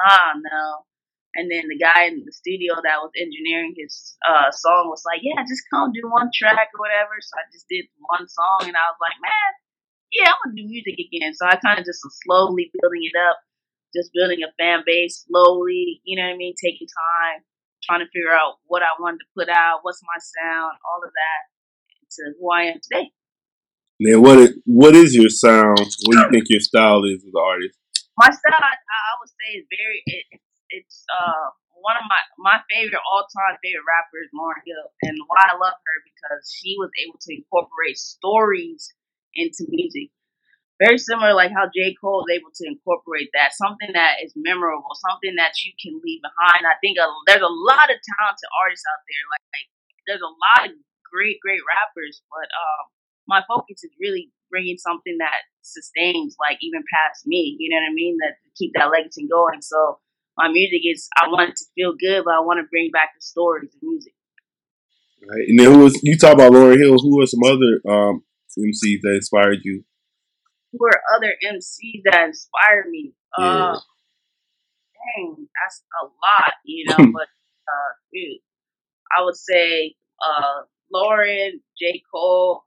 ah, 0.00 0.32
no. 0.40 0.88
And 1.34 1.50
then 1.50 1.66
the 1.68 1.76
guy 1.76 2.04
in 2.08 2.24
the 2.24 2.32
studio 2.32 2.80
that 2.80 3.02
was 3.02 3.10
engineering 3.18 3.74
his 3.76 4.16
uh, 4.22 4.50
song 4.54 4.88
was 4.88 5.02
like, 5.04 5.20
yeah, 5.20 5.42
just 5.42 5.66
come 5.68 5.92
do 5.92 6.08
one 6.08 6.30
track 6.32 6.72
or 6.72 6.80
whatever. 6.80 7.20
So 7.20 7.36
I 7.36 7.44
just 7.50 7.66
did 7.68 7.84
one 8.08 8.28
song 8.28 8.68
and 8.70 8.76
I 8.78 8.86
was 8.88 8.96
like, 9.02 9.18
man, 9.18 9.52
yeah, 10.14 10.30
I'm 10.30 10.38
going 10.46 10.56
to 10.56 10.62
do 10.62 10.68
music 10.70 10.96
again. 10.96 11.34
So 11.34 11.44
I 11.44 11.58
kind 11.58 11.76
of 11.76 11.84
just 11.84 12.06
was 12.06 12.16
slowly 12.22 12.70
building 12.78 13.02
it 13.02 13.18
up, 13.18 13.42
just 13.90 14.14
building 14.14 14.46
a 14.46 14.54
fan 14.56 14.86
base 14.86 15.26
slowly, 15.26 16.00
you 16.06 16.14
know 16.14 16.30
what 16.30 16.34
I 16.34 16.38
mean? 16.38 16.54
Taking 16.54 16.86
time, 16.86 17.42
trying 17.84 18.00
to 18.00 18.10
figure 18.10 18.32
out 18.32 18.58
what 18.66 18.82
I 18.82 18.96
wanted 18.98 19.20
to 19.20 19.28
put 19.36 19.48
out, 19.48 19.80
what's 19.82 20.00
my 20.02 20.18
sound, 20.18 20.76
all 20.84 21.04
of 21.04 21.12
that 21.12 21.42
to 22.16 22.22
who 22.40 22.50
I 22.50 22.74
am 22.74 22.78
today. 22.82 23.12
Then 24.00 24.22
what? 24.22 24.38
Is, 24.38 24.58
what 24.66 24.94
is 24.94 25.14
your 25.14 25.30
sound? 25.30 25.78
What 25.78 26.14
do 26.16 26.20
you 26.20 26.30
think 26.30 26.46
your 26.50 26.60
style 26.60 27.04
is 27.04 27.22
as 27.22 27.30
an 27.30 27.38
artist? 27.38 27.78
My 28.18 28.30
style, 28.30 28.58
I, 28.58 28.74
I 28.74 29.12
would 29.22 29.30
say, 29.30 29.58
is 29.58 29.66
very. 29.70 30.02
It, 30.06 30.24
it's 30.30 30.50
it's 30.70 30.98
uh 31.14 31.54
one 31.78 31.94
of 32.00 32.06
my 32.10 32.20
my 32.40 32.58
favorite 32.66 33.04
all 33.06 33.22
time 33.30 33.54
favorite 33.62 33.86
rappers, 33.86 34.32
Lauryn 34.34 34.64
Hill, 34.66 34.88
and 35.06 35.14
why 35.30 35.46
I 35.46 35.54
love 35.54 35.78
her 35.78 35.98
because 36.02 36.42
she 36.50 36.74
was 36.78 36.90
able 37.06 37.20
to 37.22 37.30
incorporate 37.30 38.00
stories 38.00 38.90
into 39.34 39.68
music. 39.68 40.10
Very 40.82 40.98
similar, 40.98 41.38
like 41.38 41.54
how 41.54 41.70
J. 41.70 41.94
Cole 41.94 42.26
is 42.26 42.34
able 42.34 42.50
to 42.50 42.64
incorporate 42.66 43.30
that, 43.30 43.54
something 43.54 43.94
that 43.94 44.18
is 44.26 44.34
memorable, 44.34 44.90
something 45.06 45.38
that 45.38 45.54
you 45.62 45.70
can 45.78 46.02
leave 46.02 46.18
behind. 46.18 46.66
I 46.66 46.74
think 46.82 46.98
a, 46.98 47.06
there's 47.30 47.46
a 47.46 47.56
lot 47.70 47.86
of 47.86 47.96
talented 48.02 48.50
artists 48.58 48.82
out 48.90 49.02
there. 49.06 49.24
Like, 49.30 49.46
like 49.54 49.68
there's 50.10 50.26
a 50.26 50.34
lot 50.34 50.60
of 50.66 50.74
great, 51.06 51.38
great 51.38 51.62
rappers, 51.62 52.18
but 52.26 52.50
um, 52.50 52.82
my 53.30 53.46
focus 53.46 53.86
is 53.86 53.94
really 54.02 54.34
bringing 54.50 54.74
something 54.74 55.14
that 55.22 55.46
sustains, 55.62 56.34
like 56.42 56.58
even 56.58 56.82
past 56.90 57.22
me. 57.22 57.54
You 57.62 57.70
know 57.70 57.78
what 57.78 57.90
I 57.90 57.94
mean? 57.94 58.18
That 58.18 58.34
keep 58.58 58.74
that 58.74 58.90
legacy 58.90 59.30
going. 59.30 59.62
So 59.62 60.02
my 60.34 60.50
music 60.50 60.82
is, 60.82 61.06
I 61.14 61.30
want 61.30 61.54
it 61.54 61.56
to 61.62 61.66
feel 61.78 61.94
good, 61.94 62.26
but 62.26 62.34
I 62.34 62.42
want 62.42 62.58
to 62.58 62.66
bring 62.66 62.90
back 62.90 63.14
the 63.14 63.22
stories 63.22 63.70
of 63.70 63.82
music. 63.82 64.14
Right. 65.22 65.46
And 65.48 65.58
then 65.58 65.72
who 65.72 65.86
was 65.86 65.98
you 66.02 66.18
talk 66.18 66.34
about 66.34 66.52
Lauryn 66.52 66.82
Hill? 66.82 66.98
Who 66.98 67.22
are 67.22 67.30
some 67.30 67.46
other 67.46 67.78
um, 67.88 68.26
MCs 68.58 69.00
that 69.06 69.14
inspired 69.14 69.62
you? 69.62 69.84
Who 70.74 70.86
are 70.86 71.00
other 71.14 71.32
MCs 71.38 72.02
that 72.04 72.26
inspired 72.26 72.90
me? 72.90 73.14
Yeah. 73.38 73.44
Uh, 73.44 73.80
dang, 75.14 75.46
that's 75.54 75.82
a 76.02 76.06
lot, 76.06 76.52
you 76.64 76.84
know. 76.90 76.96
but 77.14 77.30
uh, 77.70 77.90
dude, 78.12 78.42
I 79.16 79.22
would 79.22 79.36
say 79.36 79.94
uh, 80.18 80.66
Lauryn, 80.92 81.62
J. 81.78 82.02
Cole, 82.12 82.64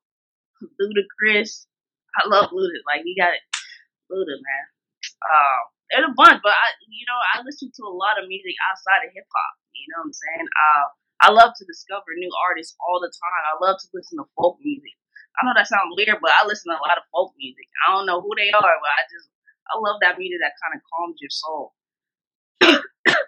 Ludacris. 0.79 1.67
I 2.15 2.27
love 2.27 2.49
Luda. 2.55 2.79
Like 2.87 3.03
you 3.03 3.15
got 3.19 3.35
it, 3.35 3.43
Luda, 4.09 4.39
man. 4.39 4.65
Um, 5.21 5.61
there's 5.91 6.07
a 6.07 6.15
bunch, 6.15 6.39
but 6.43 6.55
I, 6.55 6.67
you 6.87 7.05
know, 7.07 7.19
I 7.35 7.43
listen 7.43 7.71
to 7.75 7.83
a 7.87 7.93
lot 7.93 8.19
of 8.19 8.27
music 8.27 8.55
outside 8.71 9.03
of 9.03 9.11
hip 9.13 9.27
hop. 9.27 9.53
You 9.75 9.87
know 9.91 9.99
what 10.03 10.11
I'm 10.11 10.15
saying? 10.15 10.47
Uh, 10.47 10.85
I 11.17 11.27
love 11.31 11.53
to 11.57 11.65
discover 11.65 12.13
new 12.17 12.29
artists 12.49 12.75
all 12.81 12.99
the 12.99 13.09
time. 13.09 13.43
I 13.47 13.55
love 13.61 13.77
to 13.79 13.87
listen 13.93 14.17
to 14.19 14.27
folk 14.35 14.57
music. 14.61 14.95
I 15.38 15.46
know 15.46 15.53
that 15.56 15.70
sounds 15.70 15.94
weird, 15.94 16.17
but 16.22 16.32
I 16.34 16.46
listen 16.46 16.74
to 16.74 16.77
a 16.77 16.82
lot 16.82 16.98
of 16.98 17.06
folk 17.13 17.34
music. 17.38 17.70
I 17.86 17.94
don't 17.94 18.06
know 18.06 18.22
who 18.22 18.34
they 18.36 18.50
are, 18.50 18.62
but 18.82 18.94
I 18.94 19.06
just 19.06 19.29
I 19.70 19.77
love 19.77 20.01
that 20.01 20.17
music 20.17 20.39
that 20.41 20.58
kind 20.58 20.74
of 20.74 20.82
calms 20.89 21.17
your 21.22 21.32
soul. 21.32 21.74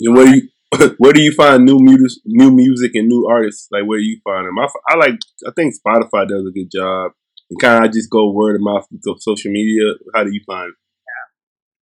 And 0.00 0.14
where 0.14 0.26
do 0.26 0.36
you 0.36 0.48
where 0.98 1.12
do 1.12 1.20
you 1.20 1.32
find 1.32 1.64
new 1.64 1.78
music, 1.80 2.22
new 2.24 2.52
music 2.52 2.92
and 2.94 3.08
new 3.08 3.26
artists? 3.26 3.68
Like 3.72 3.84
where 3.84 3.98
do 3.98 4.04
you 4.04 4.20
find 4.22 4.46
them? 4.46 4.58
I 4.58 4.94
like 4.94 5.18
I 5.46 5.50
think 5.56 5.74
Spotify 5.74 6.28
does 6.28 6.46
a 6.46 6.52
good 6.52 6.70
job. 6.70 7.12
And 7.50 7.60
kind 7.60 7.84
of 7.84 7.92
just 7.92 8.10
go 8.10 8.30
word 8.30 8.56
of 8.56 8.62
mouth 8.62 8.86
through 9.02 9.16
social 9.18 9.50
media. 9.50 9.94
How 10.14 10.22
do 10.22 10.30
you 10.32 10.42
find? 10.46 10.68
it? 10.68 10.76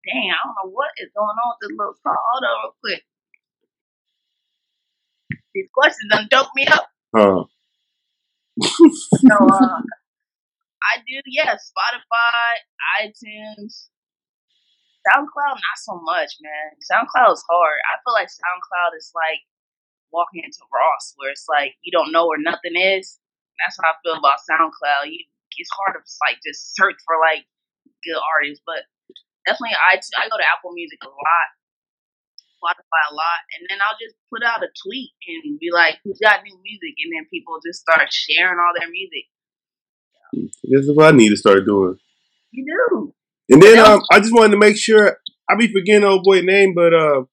Dang, 0.04 0.34
I 0.34 0.36
don't 0.44 0.56
know 0.58 0.72
what 0.74 0.90
is 0.98 1.12
going 1.16 1.30
on 1.30 1.54
with 1.54 1.70
this 1.70 1.78
little 1.78 1.94
call. 2.02 2.18
Hold 2.18 2.44
on 2.44 2.58
real 2.64 2.76
quick. 2.82 3.04
These 5.54 5.70
questions 5.74 6.10
done 6.10 6.28
dope 6.32 6.50
me 6.56 6.66
up. 6.66 6.88
Huh? 7.16 7.44
So 8.62 9.36
uh, 9.42 9.82
I 10.82 11.02
do, 11.06 11.22
yeah, 11.26 11.56
Spotify, 11.58 12.62
iTunes, 13.02 13.90
SoundCloud, 15.06 15.58
not 15.58 15.78
so 15.82 15.98
much, 16.02 16.38
man. 16.42 16.78
SoundCloud 16.86 17.34
is 17.34 17.44
hard. 17.50 17.80
I 17.90 17.98
feel 18.06 18.14
like 18.14 18.30
SoundCloud 18.30 18.98
is 18.98 19.10
like 19.14 19.42
walking 20.14 20.46
into 20.46 20.62
Ross, 20.70 21.14
where 21.18 21.32
it's 21.32 21.46
like 21.50 21.74
you 21.82 21.92
don't 21.92 22.12
know 22.12 22.28
where 22.28 22.42
nothing 22.42 22.78
is. 22.78 23.18
That's 23.62 23.78
how 23.82 23.94
I 23.94 24.00
feel 24.06 24.18
about 24.18 24.42
SoundCloud. 24.46 25.10
You, 25.10 25.26
it's 25.58 25.74
hard 25.74 25.98
to 25.98 26.02
like 26.26 26.38
just 26.46 26.76
search 26.78 26.98
for 27.06 27.18
like 27.18 27.46
good 28.06 28.18
artists, 28.18 28.62
but 28.66 28.86
definitely 29.46 29.78
I 29.78 29.98
I 29.98 30.30
go 30.30 30.38
to 30.38 30.50
Apple 30.54 30.74
Music 30.74 31.02
a 31.02 31.10
lot, 31.10 31.48
Spotify 32.62 33.02
a 33.10 33.14
lot, 33.18 33.42
and 33.58 33.66
then 33.70 33.82
I'll 33.82 33.98
just 33.98 34.14
put 34.30 34.46
out 34.46 34.62
a 34.62 34.70
tweet 34.86 35.10
and 35.26 35.58
be 35.58 35.74
like, 35.74 35.98
"Who's 36.06 36.22
got 36.22 36.46
new 36.46 36.54
music?" 36.62 36.94
And 37.02 37.10
then 37.10 37.26
people 37.34 37.58
just 37.66 37.82
start 37.82 38.06
sharing 38.14 38.62
all 38.62 38.74
their 38.78 38.90
music. 38.90 39.26
This 40.64 40.86
is 40.86 40.96
what 40.96 41.14
I 41.14 41.18
need 41.18 41.30
to 41.30 41.38
start 41.38 41.66
doing. 41.66 41.98
You 42.52 42.66
do. 42.66 43.14
And 43.50 43.62
then 43.62 43.80
um, 43.80 44.02
I 44.12 44.20
just 44.20 44.34
wanted 44.34 44.52
to 44.52 44.58
make 44.58 44.78
sure 44.78 45.18
I 45.50 45.56
be 45.58 45.72
forgetting 45.74 46.06
old 46.06 46.24
boy 46.24 46.42
name, 46.42 46.74
but 46.74 46.94
uh, 46.94 47.24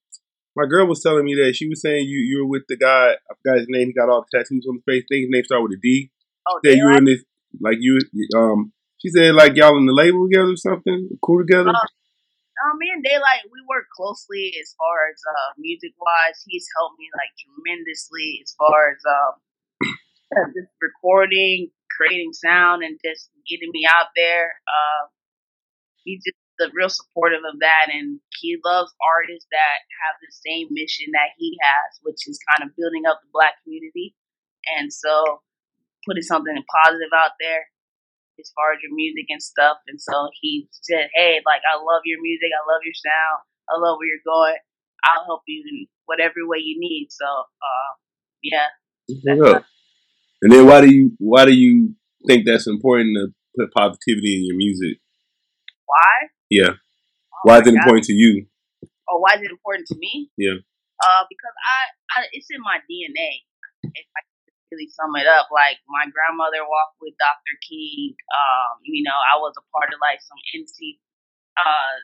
my 0.57 0.67
girl 0.67 0.87
was 0.87 1.03
telling 1.03 1.25
me 1.25 1.35
that 1.37 1.55
she 1.55 1.69
was 1.69 1.81
saying 1.81 2.09
you 2.09 2.19
you 2.19 2.43
were 2.43 2.51
with 2.51 2.65
the 2.69 2.77
guy. 2.77 3.13
I 3.13 3.35
forgot 3.43 3.59
his 3.59 3.69
name. 3.69 3.89
He 3.89 3.93
got 3.93 4.09
all 4.09 4.27
the 4.27 4.39
tattoos 4.39 4.67
on 4.69 4.77
his 4.77 4.85
face. 4.85 5.05
I 5.05 5.15
think 5.15 5.23
his 5.27 5.31
name 5.31 5.45
started 5.45 5.63
with 5.63 5.79
a 5.79 5.81
D. 5.81 6.11
Oh, 6.49 6.59
Said 6.65 6.77
you 6.77 6.85
were 6.85 6.99
in 6.99 7.05
this 7.05 7.23
like 7.61 7.79
you 7.81 7.99
um. 8.37 8.73
She 8.99 9.11
said 9.11 9.35
like 9.37 9.55
y'all 9.55 9.79
in 9.79 9.87
the 9.87 9.93
label 9.93 10.27
together 10.27 10.53
or 10.53 10.57
something, 10.57 11.09
cool 11.23 11.47
together. 11.47 11.71
Uh, 11.71 11.87
Um, 12.59 12.75
me 12.79 12.91
and 12.91 13.05
Daylight, 13.07 13.47
we 13.55 13.63
work 13.71 13.87
closely 13.95 14.51
as 14.59 14.75
far 14.75 15.07
as 15.07 15.19
uh, 15.23 15.51
music 15.59 15.95
wise. 15.95 16.43
He's 16.43 16.67
helped 16.75 16.99
me 16.99 17.07
like 17.15 17.31
tremendously 17.39 18.43
as 18.43 18.51
far 18.59 18.99
as 18.99 19.01
um, 19.07 19.33
just 20.59 20.75
recording, 20.83 21.71
creating 21.95 22.35
sound, 22.35 22.83
and 22.83 22.99
just 22.99 23.31
getting 23.47 23.71
me 23.71 23.87
out 23.87 24.11
there. 24.19 24.59
Uh, 24.67 25.07
he's 26.03 26.27
just 26.27 26.39
the 26.59 26.67
real 26.75 26.91
supportive 26.91 27.47
of 27.47 27.63
that, 27.63 27.95
and 27.95 28.19
he 28.43 28.59
loves 28.67 28.91
artists 28.99 29.47
that 29.55 29.79
have 30.03 30.19
the 30.19 30.35
same 30.35 30.67
mission 30.75 31.15
that 31.15 31.39
he 31.39 31.55
has, 31.63 32.03
which 32.03 32.27
is 32.27 32.43
kind 32.51 32.67
of 32.67 32.75
building 32.75 33.07
up 33.07 33.23
the 33.23 33.31
black 33.31 33.63
community. 33.63 34.19
And 34.75 34.91
so, 34.91 35.47
putting 36.03 36.27
something 36.27 36.59
positive 36.67 37.15
out 37.15 37.39
there 37.39 37.71
as 38.41 38.51
far 38.55 38.73
as 38.73 38.81
your 38.83 38.95
music 38.95 39.27
and 39.29 39.43
stuff. 39.43 39.79
And 39.87 40.01
so 40.01 40.31
he 40.41 40.69
said, 40.71 41.11
Hey, 41.15 41.41
like, 41.45 41.63
I 41.67 41.77
love 41.77 42.03
your 42.07 42.23
music. 42.23 42.51
I 42.55 42.63
love 42.67 42.83
your 42.85 42.97
sound. 42.97 43.39
I 43.69 43.75
love 43.77 43.99
where 43.99 44.09
you're 44.09 44.25
going. 44.27 44.59
I'll 45.05 45.25
help 45.27 45.43
you 45.47 45.63
in 45.63 45.87
whatever 46.07 46.43
way 46.47 46.59
you 46.59 46.77
need. 46.79 47.09
So, 47.11 47.27
uh, 47.27 47.91
yeah. 48.43 48.69
And 50.43 50.53
then 50.53 50.67
why 50.67 50.81
do 50.81 50.91
you 50.91 51.13
why 51.19 51.45
do 51.45 51.53
you 51.53 51.95
think 52.27 52.47
that's 52.47 52.67
important 52.67 53.17
to 53.17 53.35
put 53.57 53.73
positivity 53.75 54.37
in 54.39 54.47
your 54.47 54.57
music? 54.57 54.99
Why? 55.87 56.29
Yeah. 56.51 56.79
Oh 57.33 57.43
Why 57.43 57.59
is 57.61 57.67
it 57.67 57.75
God. 57.75 57.79
important 57.83 58.05
to 58.07 58.13
you? 58.13 58.47
Oh, 59.09 59.19
why 59.19 59.35
is 59.37 59.43
it 59.43 59.51
important 59.51 59.87
to 59.89 59.97
me? 59.99 60.31
Yeah. 60.37 60.61
Uh, 61.03 61.23
because 61.29 61.55
I, 61.57 62.21
I 62.21 62.27
it's 62.33 62.49
in 62.51 62.61
my 62.61 62.79
DNA. 62.91 63.47
If 63.83 64.07
I 64.15 64.21
could 64.27 64.28
really 64.79 64.91
sum 64.95 65.11
it 65.19 65.27
up, 65.27 65.51
like 65.51 65.83
my 65.91 66.07
grandmother 66.07 66.63
walked 66.63 67.03
with 67.03 67.19
Dr. 67.19 67.55
King. 67.67 68.15
Um, 68.31 68.79
you 68.87 69.03
know, 69.03 69.19
I 69.35 69.43
was 69.43 69.55
a 69.59 69.65
part 69.75 69.91
of 69.91 69.99
like 69.99 70.23
some 70.23 70.39
NC, 70.55 71.03
uh, 71.59 71.95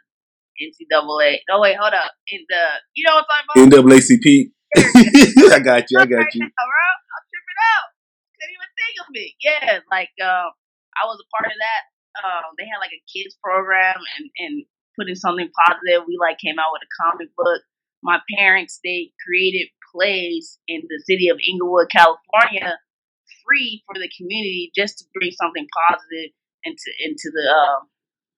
NCAA. 0.59 1.47
No, 1.47 1.63
wait, 1.63 1.79
hold 1.79 1.95
up. 1.95 2.11
In 2.27 2.43
the, 2.51 2.65
you 2.99 3.07
know 3.07 3.23
what 3.23 3.31
I'm 3.31 3.47
talking 3.47 3.71
about? 3.71 3.87
NAACP. 3.87 4.27
I 5.55 5.63
got 5.63 5.87
you. 5.91 6.03
I 6.03 6.07
got 6.11 6.27
you. 6.35 6.43
Right 6.43 6.59
now, 6.59 6.67
bro. 6.67 6.87
I'm 7.15 7.25
tripping 7.31 7.61
out. 7.79 7.89
Couldn't 8.35 8.55
even 8.59 8.71
think 8.75 8.95
of 8.99 9.09
it. 9.15 9.31
Yeah, 9.39 9.71
like 9.95 10.15
um, 10.19 10.51
I 10.99 11.07
was 11.07 11.23
a 11.23 11.29
part 11.31 11.47
of 11.47 11.59
that. 11.63 11.83
Um, 12.19 12.59
they 12.59 12.67
had 12.67 12.83
like 12.83 12.95
a 12.95 13.03
kids 13.07 13.39
program 13.39 13.99
and 14.19 14.27
and 14.43 14.55
putting 14.99 15.15
something 15.15 15.47
positive. 15.55 16.07
We 16.07 16.19
like 16.19 16.43
came 16.43 16.59
out 16.59 16.75
with 16.75 16.83
a 16.83 16.91
comic 16.99 17.31
book. 17.39 17.63
My 18.03 18.19
parents 18.35 18.83
they 18.83 19.15
created 19.23 19.71
plays 19.95 20.59
in 20.67 20.83
the 20.89 21.03
city 21.07 21.29
of 21.29 21.39
Inglewood, 21.39 21.87
California, 21.91 22.79
free 23.47 23.83
for 23.87 23.95
the 23.95 24.11
community 24.17 24.73
just 24.75 24.99
to 24.99 25.05
bring 25.15 25.31
something 25.31 25.67
positive 25.89 26.33
into 26.65 26.91
into 27.05 27.31
the 27.31 27.47
um 27.47 27.89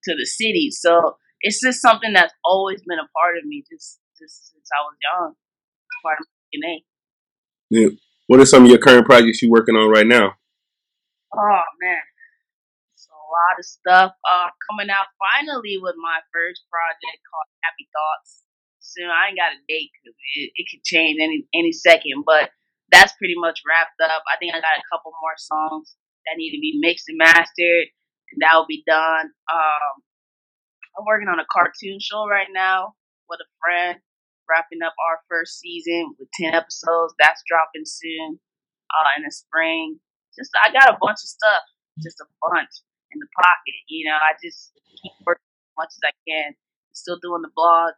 to 0.05 0.15
the 0.15 0.27
city. 0.27 0.71
So 0.71 1.17
it's 1.41 1.61
just 1.61 1.81
something 1.81 2.13
that's 2.13 2.35
always 2.45 2.83
been 2.87 2.99
a 2.99 3.09
part 3.17 3.39
of 3.39 3.45
me, 3.45 3.65
just 3.71 3.99
just 4.19 4.53
since 4.53 4.69
I 4.69 4.81
was 4.85 4.97
young. 5.01 5.35
Part 6.03 6.19
of 6.21 6.27
my 6.29 6.45
DNA. 6.53 6.85
Yeah. 7.71 7.97
What 8.27 8.41
are 8.41 8.47
some 8.47 8.65
of 8.65 8.71
your 8.71 8.79
current 8.79 9.07
projects 9.07 9.41
you're 9.41 9.51
working 9.51 9.77
on 9.77 9.91
right 9.91 10.07
now? 10.07 10.35
Oh 11.35 11.67
man, 11.83 12.05
it's 12.95 13.07
a 13.07 13.15
lot 13.15 13.59
of 13.59 13.65
stuff 13.65 14.13
uh, 14.25 14.51
coming 14.71 14.91
out 14.91 15.07
finally 15.19 15.79
with 15.79 15.95
my 15.99 16.19
first 16.33 16.67
project 16.71 17.19
called 17.27 17.51
Happy 17.63 17.87
Thoughts. 17.95 18.46
Soon, 18.87 19.11
I 19.11 19.29
ain't 19.29 19.39
got 19.39 19.57
a 19.57 19.61
date 19.67 19.91
because 19.99 20.15
it, 20.39 20.55
it 20.55 20.67
could 20.71 20.85
change 20.87 21.19
any 21.19 21.47
any 21.51 21.73
second, 21.75 22.23
but 22.23 22.51
that's 22.95 23.13
pretty 23.19 23.35
much 23.35 23.61
wrapped 23.67 23.99
up. 23.99 24.23
I 24.31 24.39
think 24.39 24.55
I 24.55 24.63
got 24.63 24.79
a 24.79 24.89
couple 24.91 25.11
more 25.19 25.35
songs 25.37 25.99
that 26.25 26.39
need 26.39 26.55
to 26.55 26.63
be 26.63 26.79
mixed 26.79 27.11
and 27.11 27.19
mastered, 27.19 27.91
and 28.31 28.39
that 28.41 28.55
will 28.55 28.71
be 28.71 28.87
done. 28.87 29.35
Um, 29.51 29.93
I'm 30.95 31.05
working 31.05 31.29
on 31.29 31.43
a 31.43 31.51
cartoon 31.51 31.99
show 31.99 32.31
right 32.31 32.49
now 32.55 32.95
with 33.29 33.43
a 33.43 33.51
friend, 33.59 33.99
wrapping 34.49 34.87
up 34.87 34.95
our 34.95 35.19
first 35.29 35.59
season 35.59 36.15
with 36.19 36.31
ten 36.39 36.55
episodes. 36.55 37.13
That's 37.19 37.43
dropping 37.51 37.85
soon, 37.85 38.39
uh, 38.95 39.19
in 39.19 39.27
the 39.27 39.35
spring 39.35 39.99
just 40.37 40.53
I 40.53 40.69
got 40.71 40.93
a 40.93 41.01
bunch 41.01 41.25
of 41.25 41.31
stuff, 41.33 41.65
just 42.05 42.21
a 42.21 42.29
bunch 42.45 42.85
in 43.11 43.19
the 43.19 43.31
pocket. 43.33 43.81
You 43.89 44.13
know, 44.13 44.21
I 44.21 44.37
just 44.37 44.77
keep 45.01 45.17
working 45.25 45.49
as 45.49 45.75
much 45.81 45.93
as 45.97 46.03
I 46.05 46.13
can. 46.29 46.53
Still 46.93 47.19
doing 47.21 47.43
the 47.43 47.53
blog. 47.57 47.97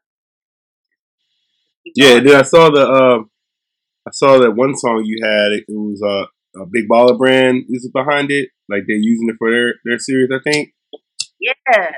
Yeah, 1.95 2.21
then 2.21 2.37
I 2.37 2.43
saw 2.43 2.71
the 2.71 2.87
uh, 2.87 3.19
I 4.07 4.11
saw 4.13 4.39
that 4.39 4.53
one 4.53 4.77
song 4.77 5.03
you 5.05 5.21
had. 5.23 5.53
It 5.53 5.65
was 5.69 6.01
uh, 6.03 6.27
uh, 6.61 6.67
Big 6.73 6.89
Baller 6.89 7.19
Brand 7.19 7.65
is 7.69 7.91
behind 7.93 8.31
it. 8.31 8.51
Like 8.69 8.85
they're 8.87 8.97
using 8.97 9.29
it 9.29 9.37
for 9.39 9.51
their 9.51 9.75
their 9.85 9.99
series, 9.99 10.31
I 10.33 10.41
think. 10.43 10.73
Yeah. 11.41 11.93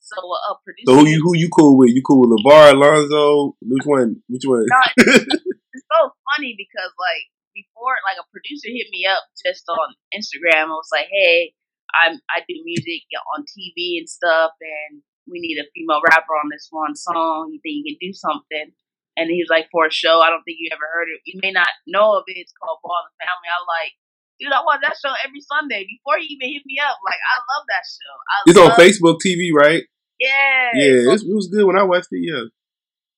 So 0.00 0.16
uh, 0.20 0.54
producer. 0.62 0.86
So 0.86 0.94
who 1.00 1.08
you 1.08 1.20
who 1.24 1.36
you 1.36 1.48
cool 1.48 1.76
with? 1.78 1.90
You 1.90 2.02
cool 2.06 2.22
with 2.22 2.30
LaVar, 2.38 2.72
Alonzo? 2.72 3.56
Which 3.60 3.84
one? 3.84 4.22
Which 4.28 4.44
one? 4.44 4.64
No, 4.68 4.82
it's 5.02 5.86
so 5.90 6.00
funny 6.30 6.54
because 6.54 6.92
like 6.94 7.26
before, 7.56 7.96
like 8.06 8.20
a 8.20 8.28
producer 8.30 8.68
hit 8.68 8.86
me 8.92 9.08
up 9.08 9.24
just 9.40 9.64
on 9.66 9.96
Instagram. 10.14 10.70
I 10.70 10.78
was 10.78 10.92
like, 10.92 11.08
"Hey, 11.10 11.52
I'm 11.90 12.20
I 12.30 12.44
do 12.46 12.54
music 12.62 13.02
on 13.34 13.42
TV 13.48 13.98
and 13.98 14.08
stuff, 14.08 14.52
and 14.60 15.02
we 15.26 15.40
need 15.40 15.58
a 15.58 15.66
female 15.74 16.04
rapper 16.04 16.38
on 16.38 16.52
this 16.52 16.68
one 16.70 16.94
song. 16.94 17.50
You 17.50 17.58
think 17.64 17.82
you 17.82 17.84
can 17.90 17.98
do 17.98 18.12
something?" 18.12 18.76
And 19.16 19.32
he 19.32 19.40
was 19.40 19.48
like, 19.48 19.68
"For 19.72 19.86
a 19.88 19.92
show, 19.92 20.20
I 20.20 20.28
don't 20.30 20.44
think 20.44 20.60
you 20.60 20.68
ever 20.72 20.84
heard 20.92 21.08
it. 21.08 21.24
You 21.24 21.40
may 21.42 21.50
not 21.52 21.68
know 21.88 22.20
of 22.20 22.24
it. 22.28 22.36
It's 22.36 22.52
called 22.52 22.80
Ball 22.84 23.08
and 23.08 23.16
Family." 23.16 23.48
I'm 23.48 23.66
like, 23.66 23.92
"Dude, 24.38 24.52
I 24.52 24.60
watch 24.60 24.84
that 24.84 25.00
show 25.00 25.16
every 25.24 25.40
Sunday." 25.40 25.88
Before 25.88 26.20
he 26.20 26.28
even 26.36 26.52
hit 26.52 26.64
me 26.68 26.76
up, 26.78 27.00
like 27.04 27.20
I 27.20 27.36
love 27.40 27.64
that 27.72 27.84
show. 27.88 28.14
I 28.28 28.34
It's 28.46 28.60
on 28.60 28.72
Facebook 28.76 29.18
TV, 29.24 29.50
right? 29.56 29.84
Yeah, 30.20 30.72
Yeah, 30.72 31.12
it, 31.12 31.24
was 31.28 31.48
good 31.48 31.66
when 31.66 31.76
I 31.76 31.84
watched 31.84 32.08
it. 32.12 32.24
Yeah. 32.24 32.48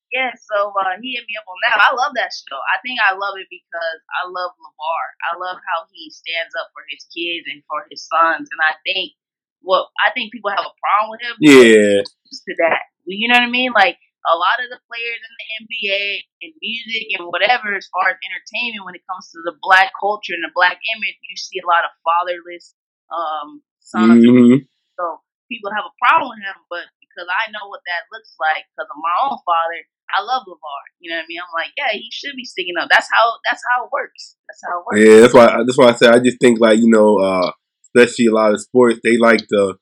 Yeah, 0.08 0.32
so 0.40 0.72
uh, 0.72 0.96
he 1.04 1.20
hit 1.20 1.28
me 1.28 1.36
up 1.36 1.44
on 1.44 1.60
that. 1.68 1.76
I 1.84 1.92
love 1.92 2.16
that 2.16 2.32
show. 2.32 2.56
I 2.56 2.80
think 2.80 2.96
I 2.96 3.12
love 3.12 3.36
it 3.36 3.44
because 3.52 4.00
I 4.08 4.24
love 4.24 4.56
LaVar. 4.56 5.04
I 5.20 5.32
love 5.36 5.60
how 5.60 5.84
he 5.92 6.08
stands 6.08 6.56
up 6.56 6.72
for 6.72 6.80
his 6.88 7.04
kids 7.12 7.44
and 7.44 7.60
for 7.68 7.84
his 7.92 8.08
sons. 8.08 8.48
And 8.48 8.60
I 8.64 8.80
think 8.88 9.12
what 9.60 9.92
I 10.00 10.08
think 10.16 10.32
people 10.32 10.48
have 10.48 10.64
a 10.64 10.72
problem 10.80 11.12
with 11.12 11.20
him 11.20 11.36
Yeah. 11.44 12.00
to 12.08 12.52
that. 12.64 12.88
You 13.04 13.28
know 13.28 13.36
what 13.36 13.48
I 13.48 13.52
mean? 13.52 13.72
Like 13.76 14.00
a 14.28 14.36
lot 14.36 14.60
of 14.60 14.68
the 14.68 14.80
players 14.86 15.20
in 15.24 15.32
the 15.34 15.46
NBA 15.64 16.02
and 16.44 16.52
music 16.60 17.04
and 17.16 17.32
whatever, 17.32 17.72
as 17.72 17.88
far 17.88 18.12
as 18.12 18.18
entertainment, 18.20 18.84
when 18.84 18.94
it 18.94 19.04
comes 19.08 19.32
to 19.32 19.40
the 19.42 19.56
black 19.64 19.90
culture 19.96 20.36
and 20.36 20.44
the 20.44 20.52
black 20.54 20.76
image, 20.96 21.16
you 21.24 21.36
see 21.36 21.58
a 21.58 21.66
lot 21.68 21.84
of 21.88 21.92
fatherless 22.04 22.76
um, 23.08 23.64
sons. 23.80 24.20
hmm 24.20 24.62
So 25.00 25.04
people 25.48 25.72
have 25.72 25.88
a 25.88 25.94
problem 25.96 26.36
with 26.36 26.44
him, 26.44 26.58
but 26.68 26.84
because 27.00 27.26
I 27.26 27.50
know 27.50 27.66
what 27.72 27.82
that 27.88 28.06
looks 28.12 28.36
like 28.38 28.68
because 28.70 28.86
of 28.92 28.98
my 29.00 29.16
own 29.26 29.40
father, 29.42 29.80
I 30.12 30.22
love 30.24 30.44
LaVar. 30.48 30.82
You 31.00 31.10
know 31.10 31.18
what 31.20 31.26
I 31.26 31.28
mean? 31.28 31.40
I'm 31.40 31.52
like, 31.56 31.72
yeah, 31.76 31.92
he 31.92 32.08
should 32.12 32.36
be 32.36 32.44
sticking 32.44 32.76
up. 32.80 32.88
That's 32.88 33.08
how 33.12 33.40
that's 33.48 33.62
how 33.64 33.84
it 33.84 33.90
works. 33.92 34.36
That's 34.48 34.62
how 34.64 34.80
it 34.80 34.84
works. 34.86 35.00
Yeah, 35.00 35.16
that's 35.20 35.34
why. 35.34 35.46
That's 35.64 35.78
why 35.78 35.88
I 35.88 35.96
said 35.96 36.14
I 36.14 36.18
just 36.20 36.40
think 36.40 36.60
like 36.60 36.78
you 36.78 36.88
know, 36.88 37.18
uh, 37.18 37.50
especially 37.88 38.26
a 38.26 38.32
lot 38.32 38.52
of 38.52 38.60
sports, 38.60 39.00
they 39.02 39.16
like 39.16 39.44
the 39.48 39.76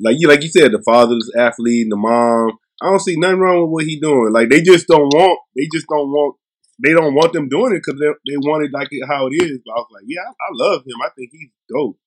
like 0.00 0.16
you 0.18 0.28
like 0.28 0.42
you 0.42 0.48
said, 0.48 0.72
the 0.72 0.82
father's 0.84 1.30
athlete 1.36 1.84
and 1.84 1.92
the 1.92 1.96
mom. 1.96 2.58
I 2.80 2.90
don't 2.90 3.00
see 3.00 3.16
nothing 3.18 3.38
wrong 3.38 3.62
with 3.62 3.70
what 3.70 3.84
he 3.84 4.00
doing. 4.00 4.32
Like 4.32 4.48
they 4.48 4.62
just 4.62 4.86
don't 4.88 5.08
want. 5.12 5.38
They 5.56 5.68
just 5.72 5.86
don't 5.88 6.08
want. 6.08 6.36
They 6.82 6.92
don't 6.92 7.14
want 7.14 7.32
them 7.32 7.48
doing 7.48 7.74
it 7.74 7.82
because 7.84 8.00
they 8.00 8.10
they 8.26 8.38
want 8.38 8.64
it 8.64 8.72
like 8.72 8.88
it 8.90 9.06
how 9.06 9.26
it 9.26 9.34
is. 9.34 9.60
But 9.64 9.72
I 9.72 9.78
was 9.82 9.90
like, 9.92 10.04
yeah, 10.06 10.22
I, 10.22 10.30
I 10.30 10.50
love 10.52 10.82
him. 10.86 10.98
I 11.04 11.10
think 11.14 11.30
he's 11.32 11.50
dope. 11.68 11.98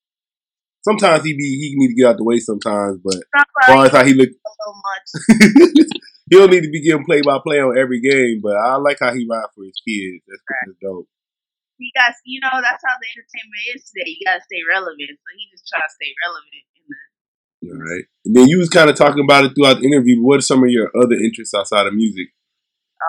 Sometimes 0.84 1.24
he 1.24 1.34
be 1.34 1.48
he 1.58 1.74
need 1.76 1.90
to 1.90 1.98
get 1.98 2.10
out 2.10 2.18
the 2.18 2.24
way 2.24 2.40
sometimes, 2.40 3.00
but 3.04 3.18
as 3.18 3.68
far 3.68 3.86
as 3.86 3.92
how 3.92 4.06
he 4.06 4.14
look, 4.14 4.30
so 4.30 4.70
much. 4.74 5.08
he 6.30 6.38
don't 6.38 6.52
need 6.52 6.62
to 6.62 6.70
be 6.70 6.82
getting 6.82 7.06
play 7.06 7.22
by 7.22 7.40
play 7.42 7.62
on 7.62 7.78
every 7.78 8.02
game. 8.02 8.42
But 8.42 8.58
I 8.58 8.76
like 8.78 8.98
how 9.00 9.14
he 9.14 9.26
ride 9.26 9.50
for 9.56 9.64
his 9.64 9.80
kids. 9.82 10.22
That's, 10.28 10.44
that's 10.46 10.78
dope. 10.82 11.10
You 11.78 11.92
guys, 11.92 12.16
you 12.24 12.40
know, 12.40 12.54
that's 12.64 12.84
how 12.86 12.96
the 13.02 13.08
entertainment 13.18 13.64
is 13.76 13.84
today. 13.90 14.14
You 14.14 14.24
gotta 14.30 14.46
stay 14.46 14.62
relevant. 14.70 15.10
So 15.10 15.28
he 15.36 15.50
just 15.50 15.68
trying 15.68 15.84
to 15.84 15.94
stay 15.94 16.14
relevant. 16.22 16.75
All 17.66 17.80
right. 17.80 18.06
And 18.26 18.36
then 18.36 18.48
you 18.48 18.60
was 18.60 18.70
kind 18.70 18.90
of 18.90 18.96
talking 18.96 19.24
about 19.24 19.46
it 19.46 19.54
throughout 19.56 19.80
the 19.80 19.86
interview. 19.88 20.22
What 20.22 20.38
are 20.40 20.42
some 20.42 20.64
of 20.64 20.70
your 20.70 20.92
other 20.96 21.16
interests 21.16 21.54
outside 21.54 21.88
of 21.88 21.94
music? 21.94 22.30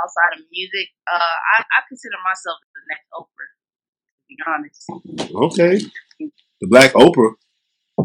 outside 0.04 0.38
of 0.38 0.44
music, 0.52 0.92
uh, 1.08 1.16
I, 1.56 1.62
I 1.64 1.78
consider 1.88 2.16
myself 2.20 2.58
the 2.74 2.82
next 2.90 3.08
Oprah. 3.16 3.48
To 3.48 4.24
be 4.28 4.36
honest. 4.44 4.82
Okay. 5.32 5.74
The 6.60 6.68
Black 6.68 6.92
Oprah. 6.92 7.32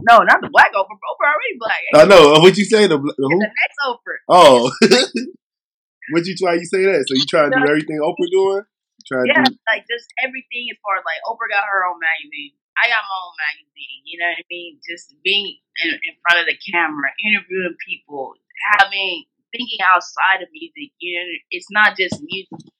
No, 0.07 0.23
not 0.23 0.39
the 0.39 0.49
black 0.49 0.71
Oprah. 0.71 0.95
Oprah 0.95 1.29
already 1.35 1.59
black. 1.59 1.81
I 1.93 2.05
know. 2.07 2.39
What 2.39 2.55
you 2.57 2.63
say? 2.65 2.87
The, 2.87 2.95
the? 2.97 3.11
The 3.11 3.51
next 3.51 3.77
Oprah. 3.83 4.19
Oh. 4.29 4.71
what 6.15 6.25
you 6.25 6.35
try? 6.37 6.55
You 6.55 6.65
say 6.65 6.85
that? 6.87 7.05
So 7.07 7.15
you 7.15 7.25
try 7.27 7.49
to 7.49 7.51
do 7.51 7.59
everything 7.67 7.99
Oprah 7.99 8.31
doing? 8.31 8.63
Try 9.07 9.25
to 9.25 9.27
Yeah, 9.27 9.43
do? 9.43 9.55
like 9.67 9.83
just 9.89 10.07
everything 10.23 10.71
as 10.71 10.79
far 10.79 10.95
as 10.95 11.03
like 11.03 11.19
Oprah 11.27 11.49
got 11.51 11.67
her 11.67 11.83
own 11.91 11.99
magazine. 11.99 12.55
I 12.79 12.87
got 12.87 13.03
my 13.03 13.17
own 13.21 13.35
magazine. 13.37 14.01
You 14.07 14.15
know 14.19 14.29
what 14.31 14.43
I 14.43 14.47
mean? 14.49 14.79
Just 14.83 15.15
being 15.23 15.59
in, 15.83 15.89
in 15.91 16.13
front 16.23 16.43
of 16.43 16.47
the 16.47 16.57
camera, 16.71 17.11
interviewing 17.19 17.77
people, 17.83 18.35
having 18.79 19.27
thinking 19.51 19.83
outside 19.83 20.41
of 20.41 20.49
music. 20.51 20.95
You 20.99 21.19
know, 21.19 21.27
it's 21.51 21.69
not 21.71 21.99
just 21.99 22.19
music. 22.23 22.71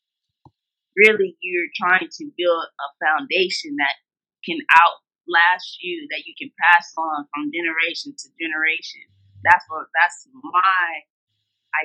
Really, 0.96 1.36
you're 1.40 1.72
trying 1.80 2.08
to 2.08 2.24
build 2.36 2.64
a 2.68 2.88
foundation 3.00 3.80
that 3.80 3.96
can 4.44 4.60
outlast 4.76 5.80
you, 5.80 6.08
that 6.12 6.28
you 6.28 6.36
can 6.36 6.52
pass 6.60 6.92
on 6.98 7.28
from 7.32 7.52
generation 7.52 8.12
to 8.12 8.28
generation. 8.36 9.08
That's 9.44 9.64
what. 9.72 9.88
That's 9.96 10.28
my 10.32 10.88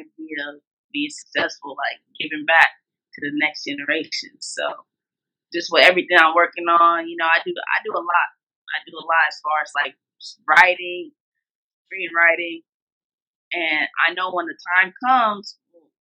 idea 0.03 0.39
of 0.51 0.63
being 0.93 1.11
successful, 1.11 1.79
like 1.79 2.03
giving 2.19 2.45
back 2.47 2.83
to 3.15 3.19
the 3.23 3.33
next 3.39 3.65
generation. 3.65 4.35
So 4.41 4.87
just 5.57 5.73
with 5.73 5.89
everything 5.89 6.21
I'm 6.21 6.37
working 6.37 6.69
on, 6.69 7.09
you 7.09 7.17
know, 7.17 7.25
I 7.25 7.41
do 7.41 7.53
I 7.57 7.79
do 7.85 7.97
a 7.97 8.05
lot. 8.05 8.29
I 8.77 8.85
do 8.85 8.93
a 8.93 9.07
lot 9.09 9.25
as 9.33 9.41
far 9.41 9.57
as 9.65 9.73
like 9.73 9.95
writing, 10.45 11.13
screenwriting, 11.89 12.63
and 13.53 13.89
I 14.09 14.13
know 14.15 14.33
when 14.33 14.47
the 14.47 14.59
time 14.77 14.93
comes 15.01 15.57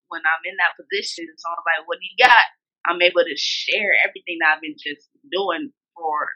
when 0.09 0.21
I'm 0.21 0.45
in 0.45 0.57
that 0.61 0.77
position, 0.77 1.25
so 1.37 1.49
I'm 1.49 1.65
like, 1.65 1.87
what 1.89 1.97
do 1.97 2.05
you 2.05 2.17
got? 2.21 2.45
I'm 2.85 3.01
able 3.01 3.25
to 3.25 3.35
share 3.37 3.93
everything 4.05 4.37
that 4.41 4.55
I've 4.55 4.61
been 4.61 4.77
just 4.77 5.09
doing 5.31 5.71
for 5.95 6.29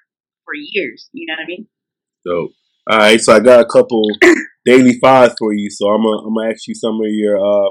for 0.46 0.54
years. 0.56 1.10
You 1.14 1.28
know 1.28 1.38
what 1.38 1.46
I 1.46 1.48
mean? 1.48 1.68
So, 2.26 2.50
all 2.90 2.98
right. 2.98 3.22
So 3.22 3.36
I 3.36 3.40
got 3.40 3.62
a 3.62 3.66
couple 3.66 4.02
daily 4.66 5.00
fives 5.00 5.36
for 5.38 5.54
you. 5.54 5.70
So 5.70 5.88
I'm 5.90 6.04
gonna 6.04 6.28
I'm 6.28 6.36
gonna 6.36 6.52
ask 6.52 6.68
you 6.68 6.76
some 6.76 6.96
of 7.02 7.08
your 7.10 7.38
uh, 7.38 7.70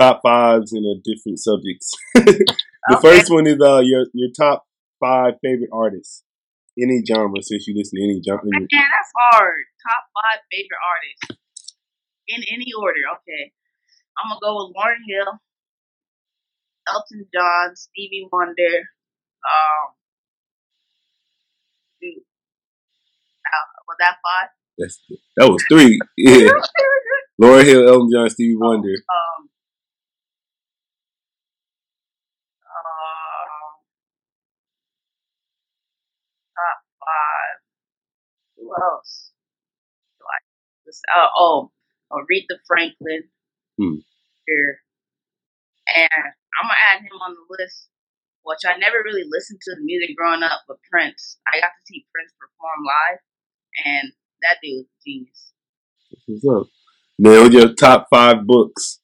top 0.00 0.20
fives 0.22 0.72
in 0.72 0.84
a 0.84 0.96
different 1.04 1.38
subjects. 1.40 1.92
the 2.88 2.96
Okay. 2.96 3.00
first 3.00 3.30
one 3.30 3.46
is 3.46 3.60
uh 3.60 3.80
your 3.80 4.06
your 4.14 4.30
top 4.38 4.65
five 5.00 5.34
favorite 5.42 5.70
artists, 5.72 6.24
any 6.78 7.02
genre. 7.06 7.42
Since 7.42 7.66
you 7.66 7.74
listen 7.76 7.98
to 7.98 8.04
any 8.04 8.20
genre, 8.24 8.44
Man, 8.44 8.66
that's 8.70 9.12
hard. 9.16 9.64
Top 9.82 10.02
five 10.14 10.40
favorite 10.50 10.82
artists 10.82 11.42
in 12.28 12.42
any 12.52 12.72
order. 12.78 13.00
Okay, 13.20 13.52
I'm 14.18 14.30
gonna 14.30 14.40
go 14.42 14.66
with 14.66 14.76
Lauryn 14.76 15.04
Hill, 15.06 15.40
Elton 16.88 17.26
John, 17.32 17.76
Stevie 17.76 18.28
Wonder. 18.32 18.74
Um, 19.46 19.94
dude, 22.00 22.24
now 23.44 23.60
was 23.86 23.96
that 24.00 24.16
five? 24.22 24.50
that's 24.78 25.00
that 25.36 25.48
was 25.48 25.62
three. 25.70 25.98
Yeah, 26.16 26.50
Lauryn 27.40 27.64
Hill, 27.64 27.88
Elton 27.88 28.10
John, 28.12 28.30
Stevie 28.30 28.56
Wonder. 28.56 28.88
Um, 28.88 29.48
uh, 32.66 33.70
top 36.56 36.78
five. 37.00 37.56
Who 38.76 38.82
else? 38.82 39.32
Like? 40.20 40.94
Uh, 41.16 41.28
oh, 41.38 41.72
Aretha 42.12 42.60
Franklin. 42.66 43.24
Hmm. 43.80 44.00
Here, 44.46 44.78
and 45.96 46.08
I'm 46.12 46.68
gonna 46.68 46.78
add 46.92 47.02
him 47.02 47.18
on 47.20 47.34
the 47.34 47.56
list. 47.58 47.88
Which 48.46 48.62
I 48.64 48.78
never 48.78 49.02
really 49.02 49.26
listened 49.26 49.58
to 49.62 49.74
the 49.74 49.82
music 49.82 50.14
growing 50.16 50.44
up, 50.44 50.62
but 50.68 50.78
Prince. 50.88 51.38
I 51.48 51.58
got 51.58 51.74
to 51.74 51.82
see 51.84 52.06
Prince 52.14 52.30
perform 52.38 52.86
live, 52.86 53.18
and 53.84 54.12
that 54.42 54.62
dude 54.62 54.86
was 54.86 55.02
genius. 55.04 55.50
What's 56.26 56.46
up? 56.46 56.70
Now, 57.18 57.50
your 57.50 57.74
top 57.74 58.06
five 58.08 58.46
books. 58.46 59.00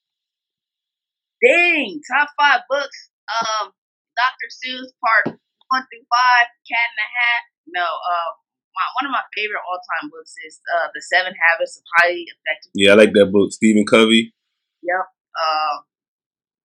Dang, 1.42 2.00
top 2.06 2.28
five 2.38 2.60
books. 2.70 3.10
Um, 3.26 3.72
Dr. 4.14 4.48
Seuss, 4.52 4.94
part 5.02 5.34
one 5.72 5.82
through 5.88 6.06
five, 6.06 6.46
Cat 6.68 6.86
in 6.92 6.96
the 7.00 7.08
Hat. 7.10 7.42
No, 7.66 7.82
uh, 7.82 8.32
my, 8.74 8.86
one 9.00 9.06
of 9.06 9.12
my 9.12 9.24
favorite 9.36 9.60
all 9.64 9.80
time 9.96 10.08
books 10.10 10.34
is 10.46 10.60
uh, 10.64 10.88
The 10.94 11.02
Seven 11.02 11.32
Habits 11.36 11.76
of 11.76 11.84
Highly 12.00 12.24
Effective. 12.24 12.72
Yeah, 12.74 12.92
I 12.92 12.96
like 12.96 13.12
that 13.12 13.30
book. 13.32 13.52
Stephen 13.52 13.84
Covey. 13.84 14.34
Yep. 14.82 15.04
Uh, 15.36 15.76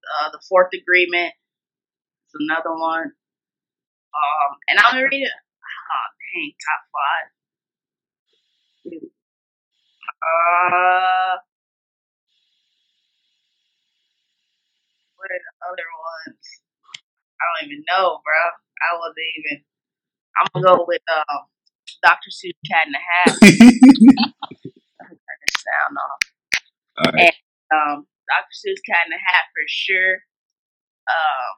uh, 0.07 0.27
The 0.31 0.41
Fourth 0.47 0.71
Agreement 0.73 1.33
is 1.33 2.33
another 2.39 2.73
one. 2.75 3.11
Um, 4.17 4.51
and 4.67 4.79
I'm 4.79 4.95
gonna 4.95 5.03
read 5.05 5.21
it. 5.21 5.31
Oh, 5.31 6.07
dang, 6.19 6.51
top 6.57 6.81
five. 6.89 7.27
Uh, 10.17 11.35
what 15.15 15.29
are 15.29 15.43
the 15.43 15.53
other 15.69 15.89
ones? 15.91 16.45
I 17.37 17.43
don't 17.45 17.69
even 17.69 17.83
know, 17.85 18.19
bro. 18.25 18.41
I 18.81 18.89
wasn't 18.97 19.31
even. 19.37 19.55
I'm 20.37 20.47
gonna 20.53 20.77
go 20.77 20.85
with 20.87 21.01
um, 21.11 21.45
Dr. 22.03 22.29
Seuss 22.29 22.57
Cat 22.69 22.87
in 22.87 22.93
the 22.93 23.03
Hat. 23.03 23.33
Turn 23.41 25.39
this 25.41 25.57
sound 25.63 25.95
off. 25.97 26.21
All 26.97 27.11
right. 27.13 27.35
Um, 27.73 28.07
Dr. 28.27 28.53
Seuss 28.55 28.81
Cat 28.85 29.05
in 29.07 29.11
the 29.11 29.21
Hat 29.21 29.45
for 29.53 29.65
sure. 29.67 30.23
Um, 31.07 31.51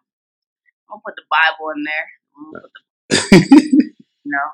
I'm 0.89 0.99
gonna 0.99 1.05
put 1.05 1.15
the 1.17 1.27
Bible 1.29 1.73
in 1.75 1.83
there. 1.85 2.07
I'm 2.35 2.51
the 2.53 2.61
You 4.25 4.31
know, 4.35 4.49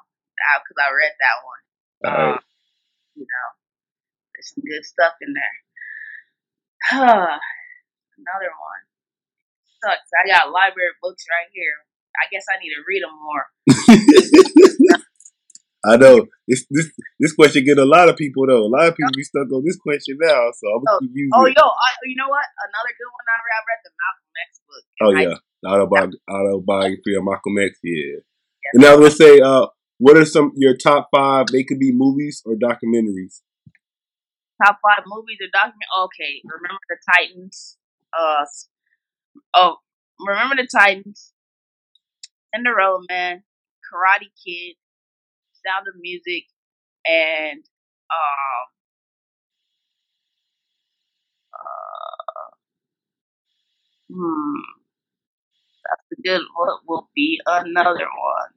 because 0.62 0.80
I 0.80 0.88
read 0.94 1.16
that 1.20 1.38
one. 1.44 1.62
Right. 2.04 2.34
Um, 2.34 2.40
you 3.16 3.26
know, 3.28 3.48
there's 4.34 4.50
some 4.54 4.64
good 4.64 4.86
stuff 4.86 5.14
in 5.22 5.34
there. 5.34 5.56
Another 8.16 8.52
one 8.56 8.84
sucks. 9.86 10.10
I 10.18 10.26
got 10.26 10.50
library 10.52 10.98
books 11.02 11.26
right 11.30 11.50
here. 11.54 11.86
I 12.18 12.26
guess 12.32 12.46
I 12.50 12.58
need 12.58 12.74
to 12.74 12.82
read 12.90 13.04
them 13.06 13.14
more. 13.22 13.46
I 15.88 15.98
know 15.98 16.26
this 16.48 16.66
this 16.70 16.90
this 17.20 17.34
question 17.34 17.64
get 17.66 17.78
a 17.78 17.86
lot 17.86 18.10
of 18.10 18.18
people 18.18 18.46
though. 18.48 18.66
A 18.66 18.72
lot 18.72 18.88
of 18.88 18.96
people 18.96 19.14
be 19.16 19.24
stuck 19.24 19.52
on 19.52 19.64
this 19.66 19.78
question 19.78 20.18
now, 20.22 20.50
so 20.58 20.68
I'm 20.74 20.84
gonna 20.84 21.00
keep 21.02 21.12
using 21.14 21.32
Oh, 21.34 21.46
it. 21.46 21.54
yo, 21.58 21.64
I, 21.64 21.90
you 22.06 22.16
know 22.18 22.30
what? 22.30 22.46
Another 22.68 22.94
good 22.98 23.12
one 23.12 23.28
I 23.30 23.38
read. 23.46 23.56
I 23.56 23.64
read 23.70 23.82
the 23.86 23.92
Malcolm 24.02 24.36
X 24.46 24.50
book. 24.68 24.84
Oh 25.02 25.12
I- 25.14 25.22
yeah, 25.22 25.38
the 25.62 25.70
autobiography, 25.70 26.20
autobiography 26.30 27.14
of 27.16 27.24
Malcolm 27.24 27.58
X. 27.60 27.80
Yeah, 27.84 28.20
Yes. 28.64 28.72
and 28.74 28.86
I 28.86 28.96
was 28.96 29.00
gonna 29.00 29.12
say, 29.16 29.40
uh, 29.42 29.68
what 30.00 30.18
are 30.18 30.26
some 30.26 30.52
your 30.56 30.76
top 30.76 31.10
five? 31.16 31.48
They 31.52 31.64
could 31.64 31.80
be 31.80 31.92
movies 31.94 32.42
or 32.46 32.56
documentaries. 32.56 33.42
top 34.64 34.80
five 34.82 35.04
movies 35.06 35.38
or 35.42 35.50
document. 35.52 35.90
Okay, 36.06 36.42
remember 36.46 36.80
the 36.90 36.98
Titans. 37.14 37.78
Uh, 38.18 38.46
oh, 39.56 39.78
remember 40.20 40.56
the 40.56 40.68
Titans. 40.68 41.34
Cinderella 42.56 43.00
Man, 43.10 43.44
Karate 43.84 44.32
Kid, 44.44 44.76
Sound 45.66 45.88
of 45.88 45.96
Music, 46.00 46.46
and 47.06 47.60
um, 48.12 48.66
uh, 51.54 52.50
hmm, 54.14 54.60
that's 55.84 56.20
a 56.20 56.22
good. 56.22 56.42
What 56.56 56.82
will 56.88 57.10
be 57.16 57.42
another 57.46 58.08
one? 58.08 58.54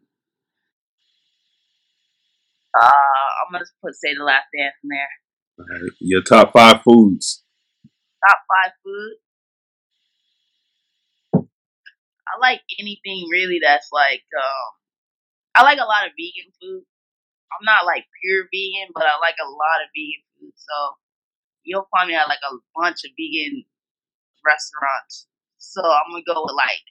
Uh, 2.80 2.84
I'm 2.84 3.52
gonna 3.52 3.64
put 3.82 3.94
say 3.94 4.14
the 4.14 4.24
last 4.24 4.46
dance 4.56 4.74
in 4.84 4.90
there. 4.90 5.08
All 5.58 5.66
right. 5.82 5.92
Your 6.00 6.22
top 6.22 6.52
five 6.52 6.82
foods. 6.82 7.44
top 8.26 8.38
five 8.48 8.72
food. 8.84 9.16
I 12.28 12.38
like 12.40 12.60
anything 12.78 13.26
really 13.32 13.58
that's 13.62 13.88
like 13.92 14.22
um 14.36 14.70
I 15.54 15.62
like 15.62 15.78
a 15.78 15.88
lot 15.88 16.06
of 16.06 16.12
vegan 16.12 16.52
food. 16.60 16.84
I'm 17.52 17.64
not 17.64 17.88
like 17.88 18.04
pure 18.20 18.44
vegan, 18.52 18.92
but 18.94 19.08
I 19.08 19.16
like 19.20 19.40
a 19.40 19.48
lot 19.48 19.82
of 19.84 19.92
vegan 19.96 20.22
food. 20.36 20.52
So 20.56 20.76
you'll 21.64 21.88
find 21.92 22.08
me 22.08 22.14
at 22.14 22.28
like 22.28 22.44
a 22.44 22.56
bunch 22.76 23.04
of 23.04 23.12
vegan 23.16 23.64
restaurants. 24.44 25.26
So 25.58 25.82
I'm 25.82 26.12
gonna 26.12 26.24
go 26.24 26.44
with 26.44 26.56
like 26.56 26.84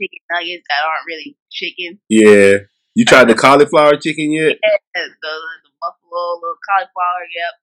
chicken 0.00 0.22
nuggets 0.30 0.66
that 0.68 0.84
aren't 0.84 1.08
really 1.08 1.36
chicken. 1.50 2.00
Yeah, 2.08 2.68
you 2.94 3.04
tried 3.04 3.28
the 3.28 3.34
cauliflower 3.38 3.96
chicken 3.96 4.32
yet? 4.32 4.56
the, 4.60 5.04
the 5.20 5.72
buffalo 5.80 6.38
little 6.38 6.60
cauliflower. 6.62 7.24
Yep. 7.26 7.54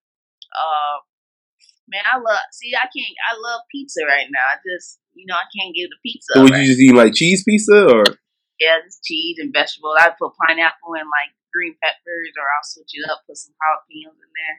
Uh, 0.51 0.97
man, 1.87 2.05
I 2.05 2.17
love. 2.17 2.43
See, 2.51 2.73
I 2.75 2.85
can't. 2.91 3.15
I 3.29 3.37
love 3.37 3.61
pizza 3.71 4.05
right 4.05 4.27
now. 4.29 4.45
I 4.45 4.57
just, 4.61 4.99
you 5.13 5.25
know, 5.25 5.35
I 5.35 5.47
can't 5.49 5.75
give 5.75 5.89
the 5.89 5.99
pizza. 6.03 6.33
So 6.35 6.43
would 6.43 6.51
right 6.51 6.61
you 6.61 6.67
just 6.67 6.81
eat 6.81 6.95
like 6.95 7.13
cheese 7.13 7.43
pizza 7.43 7.87
or? 7.87 8.03
Yeah, 8.59 8.83
just 8.83 9.03
cheese 9.03 9.37
and 9.39 9.53
vegetables. 9.53 9.95
I 9.97 10.11
put 10.11 10.35
pineapple 10.35 10.93
and 10.99 11.07
like 11.07 11.31
green 11.53 11.75
peppers, 11.81 12.33
or 12.37 12.45
I'll 12.45 12.67
switch 12.67 12.93
it 12.93 13.09
up, 13.09 13.23
put 13.27 13.37
some 13.37 13.53
jalapenos 13.57 14.17
in 14.17 14.31
there. 14.33 14.57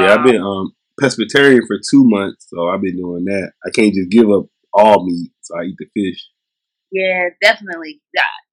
Yeah, 0.00 0.12
I've 0.14 0.24
Um, 0.24 0.26
been 0.26 0.42
um 0.42 0.66
pescatarian 1.00 1.66
for 1.66 1.78
two 1.78 2.04
months, 2.06 2.46
so 2.48 2.68
I've 2.68 2.82
been 2.82 2.96
doing 2.96 3.24
that. 3.26 3.52
I 3.66 3.70
can't 3.70 3.94
just 3.94 4.10
give 4.10 4.30
up 4.30 4.46
all 4.72 5.04
meat, 5.06 5.32
so 5.42 5.58
I 5.58 5.64
eat 5.64 5.78
the 5.78 5.86
fish. 5.94 6.22
Yeah, 6.90 7.30
definitely. 7.42 8.02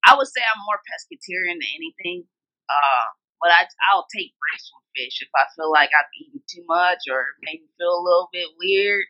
I 0.06 0.17
would 0.17 0.28
say 0.28 0.41
I'm 0.41 0.62
more 0.65 0.82
pescatarian 0.82 1.62
than 1.62 1.71
anything. 1.78 2.26
Uh, 2.69 3.06
but 3.41 3.50
I 3.50 3.65
I'll 3.91 4.06
take 4.13 4.34
breaks 4.38 4.69
from 4.69 4.86
fish 4.95 5.21
if 5.21 5.30
I 5.34 5.50
feel 5.58 5.69
like 5.74 5.89
I've 5.93 6.10
eaten 6.13 6.41
too 6.45 6.63
much 6.69 7.10
or 7.10 7.26
maybe 7.41 7.65
feel 7.78 7.97
a 7.97 8.06
little 8.06 8.30
bit 8.32 8.47
weird. 8.58 9.06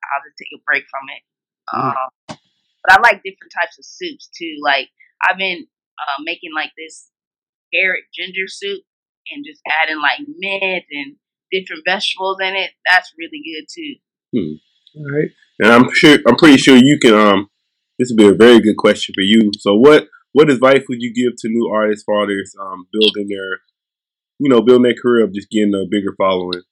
I'll 0.00 0.24
just 0.24 0.40
take 0.40 0.52
a 0.56 0.64
break 0.64 0.84
from 0.88 1.06
it. 1.12 1.22
Mm. 1.70 1.92
Um, 1.92 2.10
but 2.82 2.88
I 2.88 2.96
like 3.00 3.22
different 3.22 3.52
types 3.52 3.76
of 3.78 3.84
soups 3.84 4.32
too. 4.32 4.56
Like 4.64 4.88
I've 5.28 5.36
been 5.36 5.68
uh, 6.00 6.20
making 6.24 6.50
like 6.56 6.72
this 6.76 7.12
carrot 7.72 8.04
ginger 8.14 8.48
soup 8.48 8.82
and 9.32 9.44
just 9.46 9.60
adding 9.82 10.00
like 10.00 10.20
mint 10.26 10.84
and 10.90 11.16
different 11.52 11.82
vegetables 11.86 12.38
in 12.40 12.54
it. 12.54 12.70
That's 12.88 13.12
really 13.18 13.42
good 13.42 13.66
too. 13.68 13.94
All 14.96 15.16
right, 15.16 15.30
and 15.60 15.72
I'm 15.72 15.94
sure 15.94 16.18
I'm 16.26 16.36
pretty 16.36 16.58
sure 16.58 16.76
you 16.76 16.98
can. 17.00 17.14
Um, 17.14 17.50
this 17.98 18.10
would 18.10 18.18
be 18.18 18.28
a 18.28 18.34
very 18.34 18.60
good 18.60 18.76
question 18.76 19.14
for 19.14 19.22
you. 19.22 19.50
So, 19.58 19.74
what 19.74 20.08
what 20.32 20.50
advice 20.50 20.82
would 20.88 21.02
you 21.02 21.12
give 21.12 21.36
to 21.38 21.48
new 21.48 21.70
artists, 21.72 22.04
fathers, 22.04 22.54
um, 22.60 22.86
building 22.92 23.28
their, 23.28 23.58
you 24.38 24.48
know, 24.48 24.62
building 24.62 24.84
their 24.84 25.00
career 25.00 25.24
of 25.24 25.34
just 25.34 25.50
getting 25.50 25.74
a 25.74 25.84
bigger 25.90 26.14
following? 26.16 26.62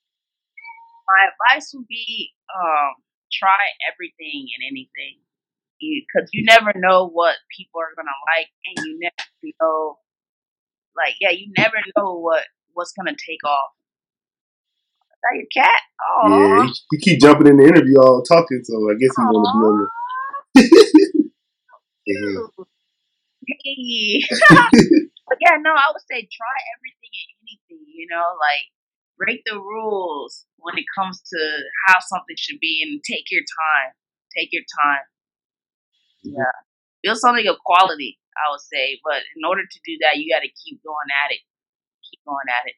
my 1.09 1.33
advice 1.33 1.73
would 1.75 1.89
be 1.89 2.31
um, 2.53 3.01
try 3.33 3.57
everything 3.89 4.47
and 4.53 4.63
anything 4.69 5.25
because 5.81 6.29
you, 6.33 6.45
never 6.45 6.73
know 6.77 7.09
what 7.09 7.37
people 7.57 7.81
are 7.81 7.95
gonna 7.97 8.19
like 8.37 8.51
and 8.67 8.85
you 8.85 8.99
never 9.01 9.55
know 9.61 9.99
like 10.99 11.15
yeah 11.21 11.31
you 11.31 11.53
never 11.57 11.77
know 11.97 12.19
what 12.19 12.45
what's 12.75 12.93
gonna 12.93 13.17
take 13.17 13.43
off 13.47 13.71
is 15.11 15.19
that 15.23 15.39
your 15.39 15.51
cat 15.55 15.81
oh 16.03 16.29
Yeah, 16.29 16.67
he, 16.67 16.75
he 16.91 16.99
keep 16.99 17.21
jumping 17.21 17.47
in 17.47 17.57
the 17.57 17.65
interview 17.65 17.99
all 17.99 18.23
talking, 18.23 18.61
so 18.65 18.75
I 18.91 18.95
guess 18.99 19.15
he 19.17 19.23
want 19.23 19.47
to 19.47 19.53
be 19.55 19.67
on 19.67 19.75
the. 19.79 19.89
Yeah. 22.09 22.41
Hey. 23.47 24.25
but 25.29 25.39
yeah, 25.45 25.61
no, 25.61 25.73
I 25.77 25.93
would 25.93 26.05
say 26.09 26.25
try 26.25 26.57
everything 26.73 27.13
and 27.13 27.37
anything, 27.45 27.85
you 27.85 28.09
know, 28.09 28.33
like 28.41 28.73
break 29.21 29.43
the 29.45 29.61
rules 29.61 30.47
when 30.57 30.79
it 30.79 30.89
comes 30.97 31.21
to 31.21 31.41
how 31.87 32.01
something 32.01 32.37
should 32.39 32.61
be 32.61 32.81
and 32.81 33.03
take 33.05 33.29
your 33.31 33.43
time. 33.45 33.93
Take 34.37 34.49
your 34.53 34.65
time. 34.85 35.05
Mm-hmm. 36.25 36.41
Yeah. 36.41 36.57
Build 37.03 37.19
something 37.19 37.47
of 37.47 37.57
quality, 37.65 38.19
I 38.39 38.51
would 38.55 38.63
say. 38.63 39.03
But 39.03 39.27
in 39.37 39.43
order 39.43 39.63
to 39.63 39.79
do 39.85 39.99
that, 40.07 40.17
you 40.17 40.31
got 40.31 40.47
to 40.47 40.49
keep 40.49 40.83
going 40.83 41.11
at 41.11 41.35
it. 41.35 41.43
Keep 42.07 42.23
going 42.25 42.49
at 42.49 42.65
it. 42.71 42.77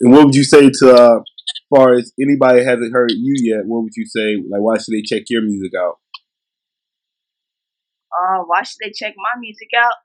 And 0.00 0.12
what 0.12 0.26
would 0.26 0.34
you 0.34 0.44
say 0.44 0.68
to, 0.68 0.84
uh, 0.92 1.18
as 1.24 1.60
far 1.72 1.94
as 1.94 2.12
anybody 2.20 2.64
hasn't 2.64 2.92
heard 2.92 3.10
you 3.10 3.34
yet? 3.40 3.64
What 3.64 3.82
would 3.82 3.96
you 3.96 4.04
say? 4.04 4.36
Like, 4.36 4.60
why 4.60 4.76
should 4.76 4.92
they 4.92 5.02
check 5.02 5.24
your 5.28 5.42
music 5.42 5.72
out? 5.72 5.98
Uh, 8.12 8.44
why 8.44 8.62
should 8.62 8.80
they 8.84 8.92
check 8.92 9.14
my 9.16 9.40
music 9.40 9.68
out? 9.76 9.96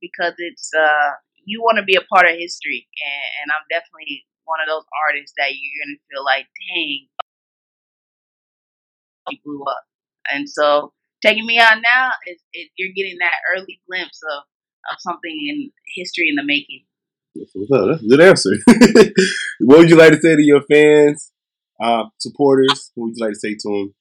Because 0.00 0.34
it's 0.38 0.70
uh, 0.72 1.16
you 1.44 1.60
want 1.60 1.78
to 1.78 1.84
be 1.84 1.96
a 1.96 2.04
part 2.12 2.28
of 2.28 2.36
history, 2.36 2.88
and, 3.00 3.24
and 3.42 3.48
I'm 3.52 3.64
definitely 3.68 4.24
one 4.44 4.60
of 4.60 4.68
those 4.68 4.84
artists 5.08 5.34
that 5.36 5.52
you're 5.52 5.78
gonna 5.84 6.00
feel 6.08 6.24
like, 6.24 6.46
dang, 6.56 7.08
he 9.28 9.40
blew 9.44 9.62
up. 9.64 9.84
And 10.30 10.48
so, 10.48 10.92
taking 11.22 11.46
me 11.46 11.58
out 11.58 11.78
now 11.82 12.10
is 12.26 12.40
it, 12.52 12.70
you're 12.76 12.94
getting 12.94 13.18
that 13.20 13.34
early 13.54 13.80
glimpse 13.88 14.20
of 14.22 14.44
of 14.90 14.96
something 15.00 15.30
in 15.32 15.70
history 15.96 16.28
in 16.28 16.36
the 16.36 16.44
making. 16.44 16.84
That's 17.34 17.52
what's 17.52 17.70
up. 17.70 17.86
That's 17.90 18.02
a 18.02 18.08
good 18.08 18.20
answer. 18.20 18.54
what 19.60 19.78
would 19.78 19.90
you 19.90 19.96
like 19.96 20.12
to 20.12 20.20
say 20.20 20.34
to 20.34 20.42
your 20.42 20.62
fans, 20.64 21.30
uh, 21.80 22.04
supporters? 22.18 22.90
What 22.94 23.06
would 23.06 23.16
you 23.16 23.24
like 23.26 23.34
to 23.34 23.42
say 23.42 23.54
to 23.54 23.68
them? 23.68 23.94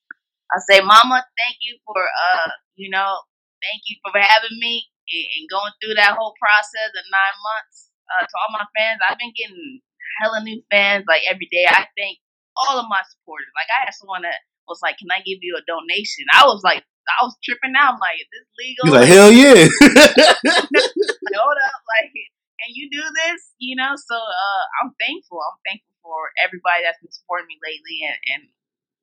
I 0.48 0.58
say, 0.64 0.80
Mama, 0.80 1.26
thank 1.36 1.58
you 1.62 1.78
for 1.84 2.00
uh, 2.00 2.50
you 2.76 2.90
know, 2.90 3.20
thank 3.62 3.84
you 3.90 3.98
for 4.06 4.16
having 4.16 4.56
me 4.62 4.86
and, 5.12 5.28
and 5.38 5.50
going 5.50 5.74
through 5.82 5.96
that 6.00 6.16
whole 6.16 6.34
process 6.40 6.92
of 6.96 7.04
nine 7.12 7.38
months. 7.42 7.92
Uh, 8.08 8.24
to 8.24 8.34
all 8.40 8.56
my 8.56 8.64
fans, 8.72 9.04
I've 9.04 9.20
been 9.20 9.36
getting 9.36 9.84
hella 10.24 10.40
new 10.40 10.64
fans 10.72 11.04
like 11.12 11.28
every 11.28 11.50
day. 11.52 11.68
I 11.68 11.84
thank 12.00 12.24
all 12.56 12.80
of 12.80 12.88
my 12.88 13.04
supporters. 13.04 13.52
Like 13.52 13.68
I 13.68 13.86
had 13.86 13.94
someone 13.94 14.24
that 14.24 14.40
was 14.68 14.80
like, 14.80 14.96
"Can 14.98 15.12
I 15.12 15.20
give 15.28 15.44
you 15.44 15.60
a 15.60 15.68
donation?" 15.68 16.24
I 16.32 16.48
was 16.48 16.64
like, 16.64 16.88
I 17.08 17.26
was 17.26 17.36
tripping 17.44 17.74
out. 17.80 17.96
I'm 17.96 18.00
like, 18.04 18.20
"Is 18.20 18.30
this 18.30 18.48
legal?" 18.60 18.84
He's 18.86 18.98
like, 19.00 19.10
hell 19.10 19.32
yeah. 19.32 19.64
hold 21.38 21.60
up, 21.64 21.80
like, 21.88 22.12
and 22.12 22.72
you 22.76 22.90
do 22.92 23.02
this, 23.02 23.54
you 23.60 23.76
know. 23.76 23.96
So 23.96 24.16
uh, 24.16 24.64
I'm 24.84 24.92
thankful. 25.00 25.40
I'm 25.40 25.60
thankful 25.64 25.96
for 26.04 26.32
everybody 26.42 26.84
that's 26.84 27.00
been 27.00 27.12
supporting 27.12 27.48
me 27.48 27.58
lately 27.64 28.04
and, 28.04 28.20
and 28.36 28.42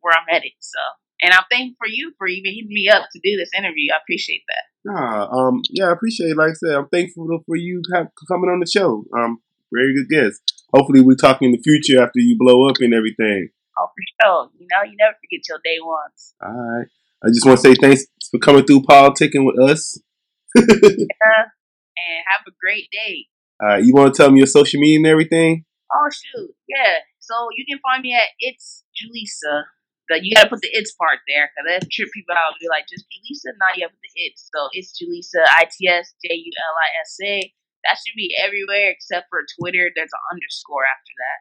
where 0.00 0.12
I'm 0.12 0.28
headed. 0.28 0.56
So, 0.60 0.80
and 1.22 1.32
I'm 1.32 1.46
thankful 1.50 1.78
for 1.80 1.88
you 1.88 2.12
for 2.18 2.26
even 2.26 2.52
hitting 2.52 2.74
me 2.74 2.88
up 2.90 3.08
to 3.12 3.18
do 3.22 3.36
this 3.36 3.52
interview. 3.56 3.92
I 3.94 4.02
appreciate 4.02 4.44
that. 4.48 4.64
Nah, 4.84 5.30
um, 5.32 5.62
yeah, 5.70 5.88
I 5.88 5.92
appreciate 5.92 6.34
it. 6.34 6.36
Like 6.36 6.52
I 6.52 6.60
said, 6.60 6.74
I'm 6.76 6.88
thankful 6.92 7.26
for 7.46 7.56
you 7.56 7.80
have, 7.94 8.12
coming 8.28 8.50
on 8.50 8.60
the 8.60 8.68
show. 8.68 9.04
Um, 9.16 9.40
very 9.72 9.94
good 9.94 10.10
guest. 10.12 10.42
Hopefully, 10.74 11.00
we 11.00 11.16
talk 11.16 11.40
in 11.40 11.52
the 11.52 11.62
future 11.62 12.02
after 12.02 12.20
you 12.20 12.36
blow 12.38 12.68
up 12.68 12.76
and 12.80 12.92
everything. 12.92 13.48
Oh, 13.78 13.88
for 13.90 14.04
sure. 14.20 14.50
You 14.58 14.66
know, 14.70 14.82
you 14.84 14.96
never 14.98 15.16
forget 15.18 15.48
your 15.48 15.58
day 15.64 15.78
ones. 15.80 16.34
All 16.42 16.52
right. 16.52 16.86
I 17.24 17.28
just 17.32 17.46
want 17.46 17.58
to 17.58 17.62
say 17.62 17.74
thanks 17.74 18.04
for 18.30 18.38
coming 18.38 18.64
through 18.64 18.82
politicking 18.82 19.44
with 19.46 19.58
us. 19.58 19.98
Yeah. 20.56 21.50
And 21.96 22.24
have 22.26 22.42
a 22.46 22.50
great 22.60 22.88
day. 22.92 23.26
All 23.62 23.68
right, 23.68 23.84
you 23.84 23.94
want 23.94 24.12
to 24.12 24.16
tell 24.18 24.30
me 24.30 24.38
your 24.38 24.46
social 24.46 24.78
media 24.80 24.98
and 24.98 25.06
everything? 25.06 25.64
Oh 25.92 26.08
shoot, 26.10 26.54
yeah. 26.68 26.98
So 27.20 27.48
you 27.56 27.64
can 27.66 27.78
find 27.80 28.02
me 28.02 28.14
at 28.14 28.28
it's 28.40 28.84
Julissa 28.98 29.64
But 30.08 30.24
you 30.24 30.34
gotta 30.34 30.48
put 30.50 30.60
the 30.60 30.68
it's 30.72 30.92
part 30.94 31.20
there 31.26 31.48
because 31.48 31.64
that 31.80 31.90
trip 31.90 32.10
people 32.12 32.34
out 32.34 32.52
and 32.52 32.58
be 32.60 32.68
like 32.68 32.86
just 32.90 33.06
Julissa. 33.08 33.54
Now 33.58 33.68
you 33.74 33.82
have 33.86 33.92
the 33.94 34.08
it's. 34.14 34.50
So 34.52 34.68
it's 34.72 34.92
Julissa 34.98 35.44
I 35.48 35.64
T 35.70 35.88
S 35.88 36.14
J 36.22 36.34
U 36.34 36.50
L 36.50 36.74
I 36.76 36.88
S 37.02 37.18
A. 37.22 37.52
That 37.86 37.96
should 38.02 38.16
be 38.16 38.34
everywhere 38.42 38.90
except 38.90 39.28
for 39.30 39.44
Twitter. 39.58 39.90
There's 39.94 40.10
an 40.12 40.20
underscore 40.34 40.84
after 40.84 41.12
that. 41.22 41.40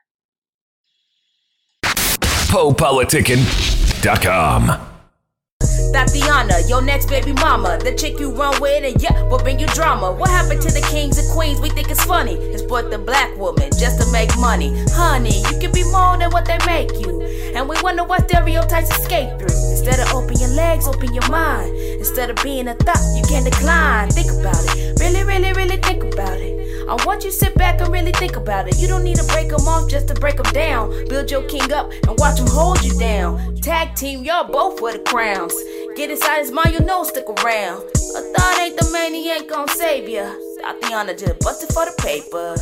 PoePoliticking.com. 2.54 5.03
Tatiana, 5.94 6.60
your 6.68 6.82
next 6.82 7.08
baby 7.08 7.34
mama. 7.34 7.78
The 7.78 7.94
chick 7.94 8.20
you 8.20 8.32
run 8.32 8.60
with, 8.60 8.84
and 8.84 9.02
yeah, 9.02 9.22
will 9.30 9.40
bring 9.40 9.60
you 9.60 9.68
drama. 9.68 10.12
What 10.12 10.30
happened 10.30 10.62
to 10.64 10.72
the 10.72 10.82
kings 10.92 11.18
and 11.18 11.30
queens? 11.32 11.62
We 11.62 11.70
think 11.70 11.90
it's 11.90 12.04
funny. 12.04 12.34
It's 12.34 12.64
but 12.64 12.90
the 12.90 12.98
black 12.98 13.36
woman 13.38 13.70
just 13.80 14.02
to 14.02 14.12
make 14.12 14.36
money. 14.38 14.74
Honey, 14.92 15.40
you 15.52 15.60
can 15.60 15.72
be 15.72 15.84
more 15.86 16.18
than 16.18 16.32
what 16.32 16.46
they 16.46 16.58
make 16.66 16.92
you. 17.00 17.22
And 17.56 17.70
we 17.70 17.80
wonder 17.84 18.04
what 18.04 18.28
stereotypes 18.28 18.90
escape 18.90 19.38
through. 19.38 19.56
Instead 19.70 20.00
of 20.00 20.14
open 20.16 20.40
your 20.40 20.50
legs, 20.50 20.88
open 20.88 21.14
your 21.14 21.30
mind. 21.30 21.76
Instead 22.00 22.32
of 22.32 22.38
being 22.44 22.68
a 22.68 22.74
thought, 22.74 22.98
you 23.16 23.24
can 23.24 23.44
decline. 23.44 24.10
Think 24.10 24.32
about 24.32 24.58
it. 24.76 25.00
Really, 25.00 25.24
really, 25.24 25.54
really 25.54 25.78
think 25.78 26.04
about 26.04 26.38
it. 26.38 26.54
I 26.90 26.96
want 27.06 27.24
you 27.24 27.30
to 27.30 27.36
sit 27.36 27.56
back 27.56 27.80
and 27.80 27.90
really 27.94 28.12
think 28.12 28.36
about 28.36 28.68
it. 28.68 28.78
You 28.78 28.88
don't 28.88 29.04
need 29.04 29.18
to 29.18 29.24
break 29.26 29.50
them 29.50 29.68
off 29.68 29.90
just 29.90 30.08
to 30.10 30.16
break 30.16 30.38
them 30.38 30.52
down. 30.52 30.90
Build 31.08 31.32
your 31.32 31.44
king 31.44 31.72
up 31.72 31.92
and 32.08 32.18
watch 32.20 32.40
him 32.40 32.48
hold 32.48 32.84
you 32.84 32.98
down. 33.00 33.56
Tag 33.58 33.96
team, 33.96 34.24
y'all 34.24 34.44
both 34.52 34.80
for 34.80 34.92
the 34.92 35.00
crowns. 35.00 35.54
Get 35.96 36.10
inside 36.10 36.40
his 36.40 36.52
mind, 36.52 36.74
you 36.74 36.80
know, 36.80 37.04
stick 37.04 37.26
around. 37.30 37.84
A 37.84 38.22
thought 38.34 38.60
ain't 38.60 38.80
the 38.80 38.90
man, 38.92 39.14
he 39.14 39.30
ain't 39.30 39.48
gon' 39.48 39.68
save 39.68 40.10
ya. 40.10 40.34
Tatiana 40.60 41.16
just 41.16 41.40
busted 41.40 41.70
for 41.70 41.86
the 41.86 41.94
paper. 42.02 42.56